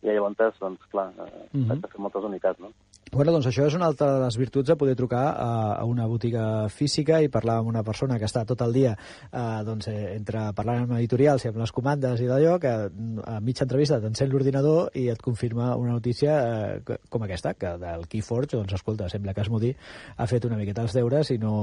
I 0.00 0.14
llavors, 0.14 0.58
doncs, 0.58 0.86
clar, 0.88 1.10
uh 1.12 1.26
-huh. 1.26 1.48
Mhm. 1.52 1.66
s'ha 1.66 1.74
de 1.74 1.88
fer 1.88 2.00
moltes 2.00 2.24
unitats, 2.24 2.58
no? 2.58 2.72
Bueno, 3.10 3.32
doncs 3.34 3.48
això 3.50 3.64
és 3.66 3.74
una 3.74 3.88
altra 3.90 4.06
de 4.14 4.18
les 4.22 4.36
virtuts 4.38 4.68
de 4.70 4.76
poder 4.78 4.92
trucar 4.94 5.24
a, 5.34 5.46
a 5.80 5.84
una 5.84 6.04
botiga 6.06 6.68
física 6.70 7.16
i 7.18 7.26
parlar 7.28 7.56
amb 7.58 7.70
una 7.72 7.80
persona 7.82 8.20
que 8.22 8.28
està 8.28 8.44
tot 8.46 8.60
el 8.62 8.70
dia 8.76 8.92
eh, 8.94 9.40
doncs, 9.66 9.88
eh, 9.90 10.12
entre 10.14 10.44
parlant 10.54 10.84
amb 10.84 10.94
editorials 10.94 11.42
i 11.42 11.50
amb 11.50 11.58
les 11.58 11.72
comandes 11.74 12.22
i 12.22 12.28
d'allò, 12.30 12.52
que 12.62 12.70
a 12.70 13.34
mitja 13.42 13.66
entrevista 13.66 13.98
t'encén 13.98 14.30
l'ordinador 14.30 14.94
i 14.94 15.08
et 15.10 15.18
confirma 15.26 15.72
una 15.74 15.96
notícia 15.96 16.36
eh, 16.78 17.00
com 17.10 17.24
aquesta, 17.26 17.56
que 17.58 17.72
del 17.82 18.06
Keyforge, 18.12 18.60
doncs 18.60 18.76
escolta, 18.78 19.10
sembla 19.10 19.34
que 19.34 19.42
Esmodí 19.42 19.72
ha 20.14 20.28
fet 20.30 20.46
una 20.46 20.60
miqueta 20.60 20.86
els 20.86 20.94
deures 20.94 21.34
i 21.34 21.40
no, 21.42 21.56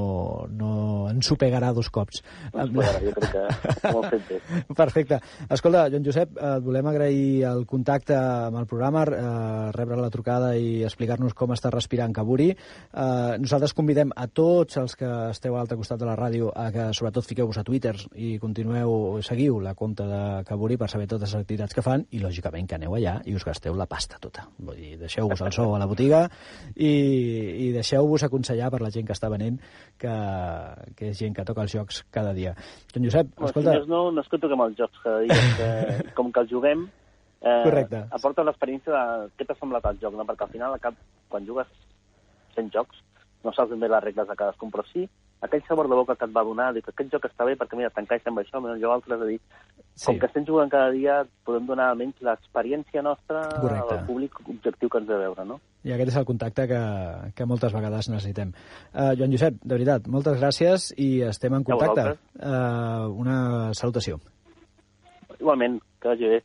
no 0.51 0.73
ens 1.13 1.31
ho 1.31 1.39
pegarà 1.39 1.71
dos 1.71 1.87
cops. 1.87 2.25
Bueno, 2.51 2.83
jo 3.05 3.15
crec 3.21 3.31
que 3.37 3.93
ho 3.93 4.03
fet 4.09 4.27
bé. 4.33 4.41
Perfecte. 4.83 5.21
Escolta, 5.47 5.87
Joan 5.95 6.03
Josep, 6.11 6.35
et 6.35 6.67
volem 6.67 6.91
agrair 6.91 7.47
el 7.53 7.63
contacte 7.71 8.19
amb 8.19 8.59
el 8.65 8.67
programa, 8.67 9.07
eh, 9.07 9.71
rebre 9.79 10.03
la 10.03 10.11
trucada 10.11 10.51
i 10.59 10.83
explicar-nos 10.83 11.37
com 11.38 11.53
està 11.56 11.72
respirant 11.74 12.13
Caburi. 12.15 12.50
Eh, 12.51 13.38
nosaltres 13.41 13.75
convidem 13.77 14.12
a 14.15 14.27
tots 14.27 14.79
els 14.82 14.98
que 15.00 15.10
esteu 15.32 15.56
a 15.56 15.62
l'altre 15.62 15.77
costat 15.79 16.01
de 16.01 16.10
la 16.10 16.17
ràdio 16.17 16.51
a 16.56 16.67
que 16.74 16.89
sobretot 16.98 17.27
fiqueu-vos 17.27 17.60
a 17.62 17.65
Twitter 17.67 17.96
i 18.15 18.36
continueu, 18.41 19.22
seguiu 19.25 19.62
la 19.63 19.75
compte 19.77 20.06
de 20.08 20.22
Caburi 20.48 20.77
per 20.77 20.89
saber 20.91 21.08
totes 21.08 21.34
les 21.34 21.46
activitats 21.46 21.77
que 21.77 21.86
fan 21.86 22.06
i, 22.12 22.22
lògicament, 22.24 22.67
que 22.67 22.77
aneu 22.79 22.98
allà 22.98 23.17
i 23.25 23.36
us 23.38 23.46
gasteu 23.48 23.77
la 23.77 23.88
pasta 23.89 24.20
tota. 24.22 24.48
Vull 24.58 24.77
dir, 24.82 24.94
deixeu-vos 25.01 25.41
el 25.46 25.53
sou 25.56 25.75
a 25.75 25.82
la 25.82 25.89
botiga 25.89 26.25
i, 26.75 26.91
i 27.67 27.72
deixeu-vos 27.75 28.27
aconsellar 28.27 28.72
per 28.74 28.82
la 28.84 28.91
gent 28.94 29.08
que 29.08 29.15
està 29.15 29.32
venent 29.34 29.60
que, 30.01 30.13
que 30.98 31.12
és 31.12 31.20
gent 31.20 31.36
que 31.38 31.46
toca 31.48 31.65
els 31.65 31.74
jocs 31.74 32.03
cada 32.13 32.34
dia. 32.38 32.56
Don 32.94 33.06
Josep, 33.08 33.34
escolta... 33.50 33.77
Si 33.77 33.91
no, 33.91 34.08
no 34.13 34.24
és 34.24 34.32
que 34.32 34.39
toquem 34.41 34.63
els 34.67 34.79
jocs 34.79 35.03
cada 35.03 35.22
dia, 35.25 35.51
que 35.58 36.15
com 36.17 36.32
que 36.34 36.44
els 36.44 36.51
juguem, 36.51 36.88
eh, 37.41 37.62
Correcte. 37.65 38.03
aporta 38.17 38.46
l'experiència 38.48 38.94
de 38.94 39.29
què 39.38 39.48
t'ha 39.48 39.58
semblat 39.60 39.86
el 39.91 40.01
joc, 40.01 40.15
no? 40.17 40.25
perquè 40.27 40.48
al 40.48 40.53
final, 40.53 40.75
al 40.75 40.84
cap, 40.84 40.98
quan 41.29 41.46
jugues 41.46 41.67
100 42.55 42.74
jocs, 42.74 43.03
no 43.43 43.53
saps 43.53 43.72
ben 43.72 43.79
bé 43.79 43.89
les 43.89 44.03
regles 44.03 44.27
de 44.27 44.36
cadascun, 44.36 44.72
però 44.74 44.86
sí 44.91 45.07
aquell 45.41 45.63
sabor 45.67 45.88
de 45.89 45.96
boca 45.96 46.15
que 46.15 46.25
et 46.25 46.34
va 46.34 46.43
donar, 46.43 46.72
dir 46.74 46.81
que 46.84 46.91
aquest 46.93 47.12
joc 47.13 47.27
està 47.29 47.46
bé 47.46 47.53
perquè 47.57 47.77
mira, 47.77 47.91
t'encaixa 47.93 48.31
amb 48.31 48.41
això, 48.41 48.57
amb 48.57 48.72
allò 48.72 48.93
altre, 48.96 49.15
és 49.15 49.22
a 49.22 49.27
dir, 49.29 49.39
Sí. 49.98 50.05
com 50.05 50.19
que 50.19 50.27
estem 50.27 50.46
jugant 50.46 50.69
cada 50.69 50.91
dia, 50.91 51.24
podem 51.46 51.65
donar 51.65 51.89
almenys 51.89 52.19
l'experiència 52.22 53.01
nostra 53.01 53.48
Correcte. 53.62 53.96
al 53.96 54.05
públic 54.05 54.39
objectiu 54.48 54.89
que 54.89 54.98
ens 55.00 55.10
a 55.10 55.17
veure, 55.17 55.46
no? 55.46 55.60
I 55.84 55.91
aquest 55.93 56.10
és 56.10 56.17
el 56.17 56.25
contacte 56.25 56.67
que, 56.67 56.81
que 57.36 57.46
moltes 57.46 57.74
vegades 57.74 58.10
necessitem. 58.10 58.51
Uh, 58.93 59.15
Joan 59.17 59.31
Josep, 59.31 59.57
de 59.63 59.74
veritat, 59.74 60.07
moltes 60.07 60.39
gràcies 60.41 60.93
i 60.98 61.22
estem 61.22 61.53
en 61.53 61.63
contacte. 61.63 62.17
Uh, 62.38 63.10
una 63.17 63.74
salutació. 63.74 64.19
Igualment, 65.39 65.79
que 66.01 66.07
vagi 66.10 66.29
bé. 66.29 66.41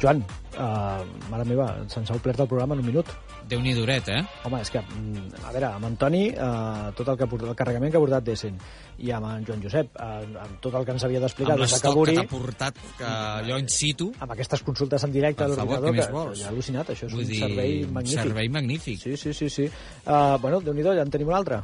Joan, 0.00 0.18
uh, 0.58 1.00
mare 1.30 1.44
meva, 1.48 1.70
se'ns 1.88 2.10
ha 2.10 2.14
omplert 2.18 2.40
el 2.44 2.48
programa 2.50 2.74
en 2.76 2.80
un 2.82 2.86
minut. 2.86 3.06
déu 3.46 3.60
nhi 3.62 3.72
duret, 3.78 4.08
eh? 4.10 4.24
Home, 4.44 4.58
és 4.60 4.70
que, 4.74 4.80
mm, 4.80 5.44
a 5.46 5.52
veure, 5.54 5.66
amb 5.76 5.84
Antoni, 5.86 6.24
eh, 6.30 6.90
tot 6.98 7.06
el, 7.12 7.16
que, 7.16 7.28
portat- 7.30 7.48
el 7.48 7.54
carregament 7.54 7.92
que 7.92 7.96
ha 7.96 8.00
portat 8.02 8.24
d'Essen, 8.24 8.56
i 8.98 9.12
amb 9.14 9.24
en 9.30 9.44
Joan 9.46 9.62
Josep, 9.62 9.94
eh, 9.94 10.02
amb 10.42 10.56
tot 10.60 10.74
el 10.74 10.84
que 10.84 10.90
ens 10.90 11.04
havia 11.04 11.20
d'explicar 11.20 11.52
Amb 11.52 11.60
des 11.62 11.70
de 11.70 11.74
l'estoc 11.76 11.82
que 11.82 11.94
Caburi, 11.94 12.16
t'ha 12.16 12.26
portat 12.26 12.74
que 12.98 13.04
allò 13.04 13.58
in 13.60 13.68
situ, 13.68 14.12
amb 14.18 14.32
aquestes 14.32 14.62
consultes 14.66 15.04
en 15.04 15.12
directe 15.12 15.44
a 15.44 15.46
l'ordinador, 15.46 15.92
que, 15.94 16.00
que 16.00 16.42
ja 16.42 16.50
al·lucinat, 16.50 16.90
això 16.90 17.06
és 17.06 17.12
vull 17.12 17.22
un 17.22 17.28
dir, 17.28 17.38
servei 17.38 17.84
un 17.84 17.92
magnífic. 17.92 18.22
servei 18.24 18.48
magnífic. 18.48 19.00
Sí, 19.00 19.16
sí, 19.16 19.32
sí, 19.32 19.48
sí. 19.48 19.70
Uh, 20.04 20.36
bueno, 20.42 20.60
déu 20.60 20.74
nhi 20.74 20.82
ja 20.82 21.00
en 21.00 21.10
tenim 21.10 21.28
un 21.28 21.34
altre. 21.34 21.62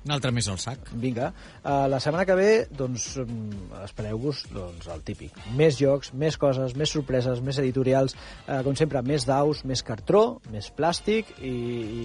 Un 0.00 0.14
altre 0.14 0.30
més 0.32 0.46
al 0.48 0.56
sac. 0.60 0.90
Vinga. 0.96 1.28
Uh, 1.60 1.84
la 1.92 1.98
setmana 2.00 2.24
que 2.24 2.36
ve, 2.38 2.50
doncs, 2.72 3.18
mm, 3.20 3.82
espereu-vos 3.84 4.46
doncs, 4.54 4.86
el 4.88 5.02
típic. 5.04 5.36
Més 5.58 5.76
jocs, 5.76 6.14
més 6.16 6.38
coses, 6.40 6.72
més 6.78 6.92
sorpreses, 6.94 7.42
més 7.44 7.58
editorials, 7.60 8.16
uh, 8.46 8.62
com 8.64 8.76
sempre, 8.78 9.02
més 9.04 9.26
daus, 9.28 9.60
més 9.68 9.84
cartró, 9.84 10.40
més 10.52 10.70
plàstic 10.72 11.34
i, 11.44 11.52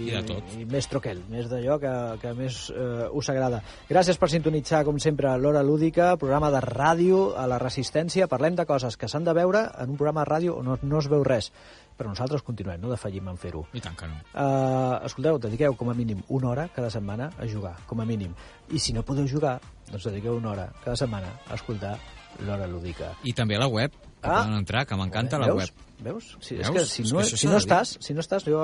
I 0.10 0.12
de 0.12 0.24
tot. 0.28 0.58
i 0.60 0.68
més 0.68 0.90
troquel, 0.92 1.24
més 1.32 1.48
d'allò 1.52 1.80
que, 1.80 1.94
que 2.20 2.36
més 2.36 2.66
uh, 2.74 3.08
us 3.16 3.32
agrada. 3.32 3.62
Gràcies 3.88 4.20
per 4.20 4.30
sintonitzar, 4.34 4.84
com 4.84 5.00
sempre, 5.00 5.32
l'Hora 5.40 5.64
Lúdica, 5.64 6.12
programa 6.20 6.52
de 6.52 6.64
ràdio 6.68 7.30
a 7.40 7.48
la 7.48 7.62
Resistència. 7.64 8.28
Parlem 8.28 8.60
de 8.60 8.68
coses 8.68 9.00
que 9.00 9.08
s'han 9.08 9.24
de 9.24 9.38
veure 9.38 9.70
en 9.80 9.96
un 9.96 10.00
programa 10.02 10.26
de 10.26 10.34
ràdio 10.34 10.60
on 10.60 10.68
no, 10.68 10.78
no 10.84 11.00
es 11.00 11.08
veu 11.12 11.24
res. 11.24 11.52
Però 11.96 12.10
nosaltres 12.12 12.42
continuem, 12.44 12.82
no 12.82 12.90
defallim 12.92 13.28
en 13.32 13.38
fer-ho. 13.40 13.62
I 13.74 13.80
tant 13.80 13.96
que 13.96 14.08
no. 14.12 14.18
Uh, 14.34 15.06
escolteu, 15.08 15.38
dediqueu 15.40 15.76
com 15.80 15.90
a 15.90 15.94
mínim 15.96 16.20
una 16.28 16.50
hora 16.50 16.68
cada 16.76 16.90
setmana 16.92 17.30
a 17.40 17.48
jugar, 17.48 17.78
com 17.88 18.02
a 18.02 18.06
mínim. 18.06 18.34
I 18.72 18.80
si 18.80 18.92
no 18.92 19.04
podeu 19.08 19.28
jugar, 19.32 19.60
doncs 19.92 20.04
dediqueu 20.10 20.36
una 20.36 20.52
hora 20.52 20.70
cada 20.84 20.98
setmana 21.00 21.32
a 21.48 21.56
escoltar 21.56 21.98
l'hora 22.44 22.68
lúdica. 22.68 23.14
I 23.24 23.32
també 23.34 23.56
a 23.56 23.60
la 23.64 23.68
web, 23.72 23.92
que 23.96 24.28
Ah. 24.28 24.42
poden 24.44 24.58
entrar, 24.58 24.86
que 24.86 24.96
m'encanta 24.96 25.40
la 25.40 25.48
Veus? 25.48 25.58
web. 25.72 25.85
Veus? 26.04 26.36
Sí, 26.40 26.56
Veus? 26.56 26.68
És 26.68 26.74
que 26.76 26.86
si 26.86 27.04
És 27.06 27.14
no, 27.14 27.20
que 27.20 27.26
això 27.26 27.40
si 27.40 27.48
no 27.48 27.58
estàs, 27.62 27.96
si 28.04 28.14
no 28.16 28.24
estàs, 28.24 28.46
jo, 28.48 28.62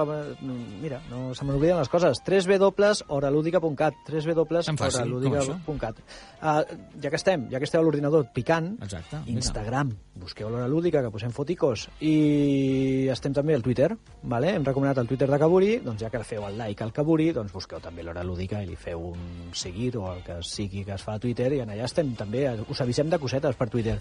mira, 0.81 1.01
no 1.09 1.33
se 1.38 1.45
m'obliden 1.47 1.79
les 1.79 1.89
coses. 1.91 2.21
www.horalúdica.cat 2.27 3.93
Tan 4.07 4.77
fàcil 4.79 5.13
com 5.13 5.21
www.horalúdica.cat 5.21 6.01
uh, 6.01 6.61
Ja 7.01 7.09
que 7.09 7.19
estem, 7.19 7.47
ja 7.51 7.59
que 7.61 7.69
esteu 7.69 7.81
a 7.81 7.85
l'ordinador 7.85 8.27
picant, 8.35 8.73
Exacte, 8.83 9.21
mira. 9.25 9.39
Instagram, 9.39 9.93
busqueu 10.21 10.50
l'hora 10.51 10.67
lúdica, 10.67 11.01
que 11.01 11.11
posem 11.13 11.31
foticos, 11.35 11.88
i 12.03 13.07
estem 13.11 13.33
també 13.33 13.55
al 13.55 13.63
Twitter, 13.65 13.91
vale? 14.23 14.55
hem 14.55 14.67
recomanat 14.67 15.00
el 15.01 15.09
Twitter 15.09 15.29
de 15.31 15.39
Caburi, 15.41 15.71
doncs 15.85 16.03
ja 16.03 16.11
que 16.13 16.23
feu 16.27 16.45
el 16.47 16.59
like 16.59 16.83
al 16.83 16.93
Caburi, 16.93 17.31
doncs 17.35 17.53
busqueu 17.55 17.81
també 17.83 18.03
l'hora 18.03 18.25
lúdica 18.27 18.61
i 18.61 18.69
li 18.69 18.77
feu 18.79 19.11
un 19.13 19.51
seguir 19.57 19.95
o 19.97 20.07
el 20.11 20.21
que 20.25 20.41
sigui 20.45 20.85
que 20.88 20.95
es 20.97 21.03
fa 21.05 21.15
a 21.15 21.23
Twitter, 21.23 21.51
i 21.55 21.63
en 21.63 21.73
allà 21.73 21.88
estem 21.88 22.13
també, 22.19 22.45
us 22.67 22.83
avisem 22.83 23.09
de 23.09 23.19
cosetes 23.21 23.57
per 23.57 23.69
Twitter, 23.71 23.97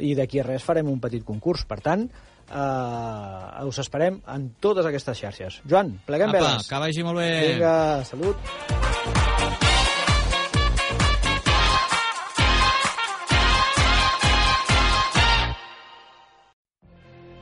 i 0.00 0.14
d'aquí 0.18 0.40
a 0.40 0.46
res 0.46 0.64
farem 0.64 0.88
un 0.90 1.00
petit 1.00 1.24
concurs, 1.26 1.66
per 1.68 1.80
tant, 1.84 2.08
eh, 2.50 3.64
us 3.66 3.78
esperem 3.78 4.20
en 4.26 4.50
totes 4.60 4.86
aquestes 4.86 5.18
xarxes. 5.18 5.60
Joan, 5.66 5.98
pleguem 6.06 6.28
Apa, 6.30 6.38
veles. 6.38 6.68
que 6.68 6.82
vagi 6.86 7.02
molt 7.06 7.18
bé. 7.18 7.30
Vinga, 7.54 8.04
salut. 8.04 8.36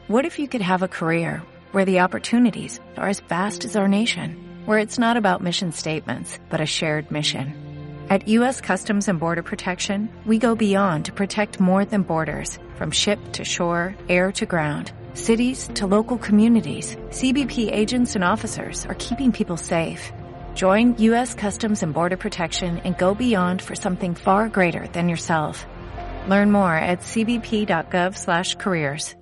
What 0.09 0.25
if 0.25 0.39
you 0.39 0.49
could 0.49 0.63
have 0.63 0.83
a 0.83 0.89
career 0.89 1.43
where 1.73 1.85
the 1.85 2.01
opportunities 2.01 2.81
are 2.97 3.09
as 3.09 3.21
vast 3.21 3.65
as 3.67 3.77
our 3.77 3.89
nation, 3.89 4.63
where 4.65 4.79
it's 4.79 4.99
not 4.99 5.17
about 5.19 5.43
mission 5.43 5.73
statements, 5.73 6.39
but 6.49 6.61
a 6.63 6.67
shared 6.67 7.11
mission? 7.11 7.55
At 8.09 8.27
U.S. 8.29 8.63
Customs 8.63 9.09
and 9.09 9.21
Border 9.21 9.43
Protection, 9.43 10.09
we 10.25 10.39
go 10.39 10.55
beyond 10.55 11.05
to 11.07 11.13
protect 11.13 11.61
more 11.61 11.85
than 11.85 12.03
borders, 12.03 12.59
from 12.77 12.91
ship 12.91 13.19
to 13.33 13.45
shore, 13.45 13.95
air 14.09 14.33
to 14.33 14.47
ground, 14.47 14.93
cities 15.19 15.69
to 15.75 15.87
local 15.87 16.17
communities. 16.17 16.97
CBP 17.11 17.71
agents 17.71 18.15
and 18.15 18.25
officers 18.25 18.87
are 18.87 18.95
keeping 18.95 19.33
people 19.33 19.59
safe. 19.59 20.11
Join 20.55 20.97
U.S. 20.99 21.35
Customs 21.35 21.83
and 21.83 21.93
Border 21.93 22.17
Protection 22.17 22.79
and 22.79 22.97
go 22.97 23.15
beyond 23.15 23.61
for 23.61 23.75
something 23.75 24.15
far 24.15 24.49
greater 24.49 24.87
than 24.95 25.11
yourself. 25.11 25.67
Learn 26.27 26.51
more 26.51 26.75
at 26.75 27.01
cbp.gov/careers. 27.01 29.15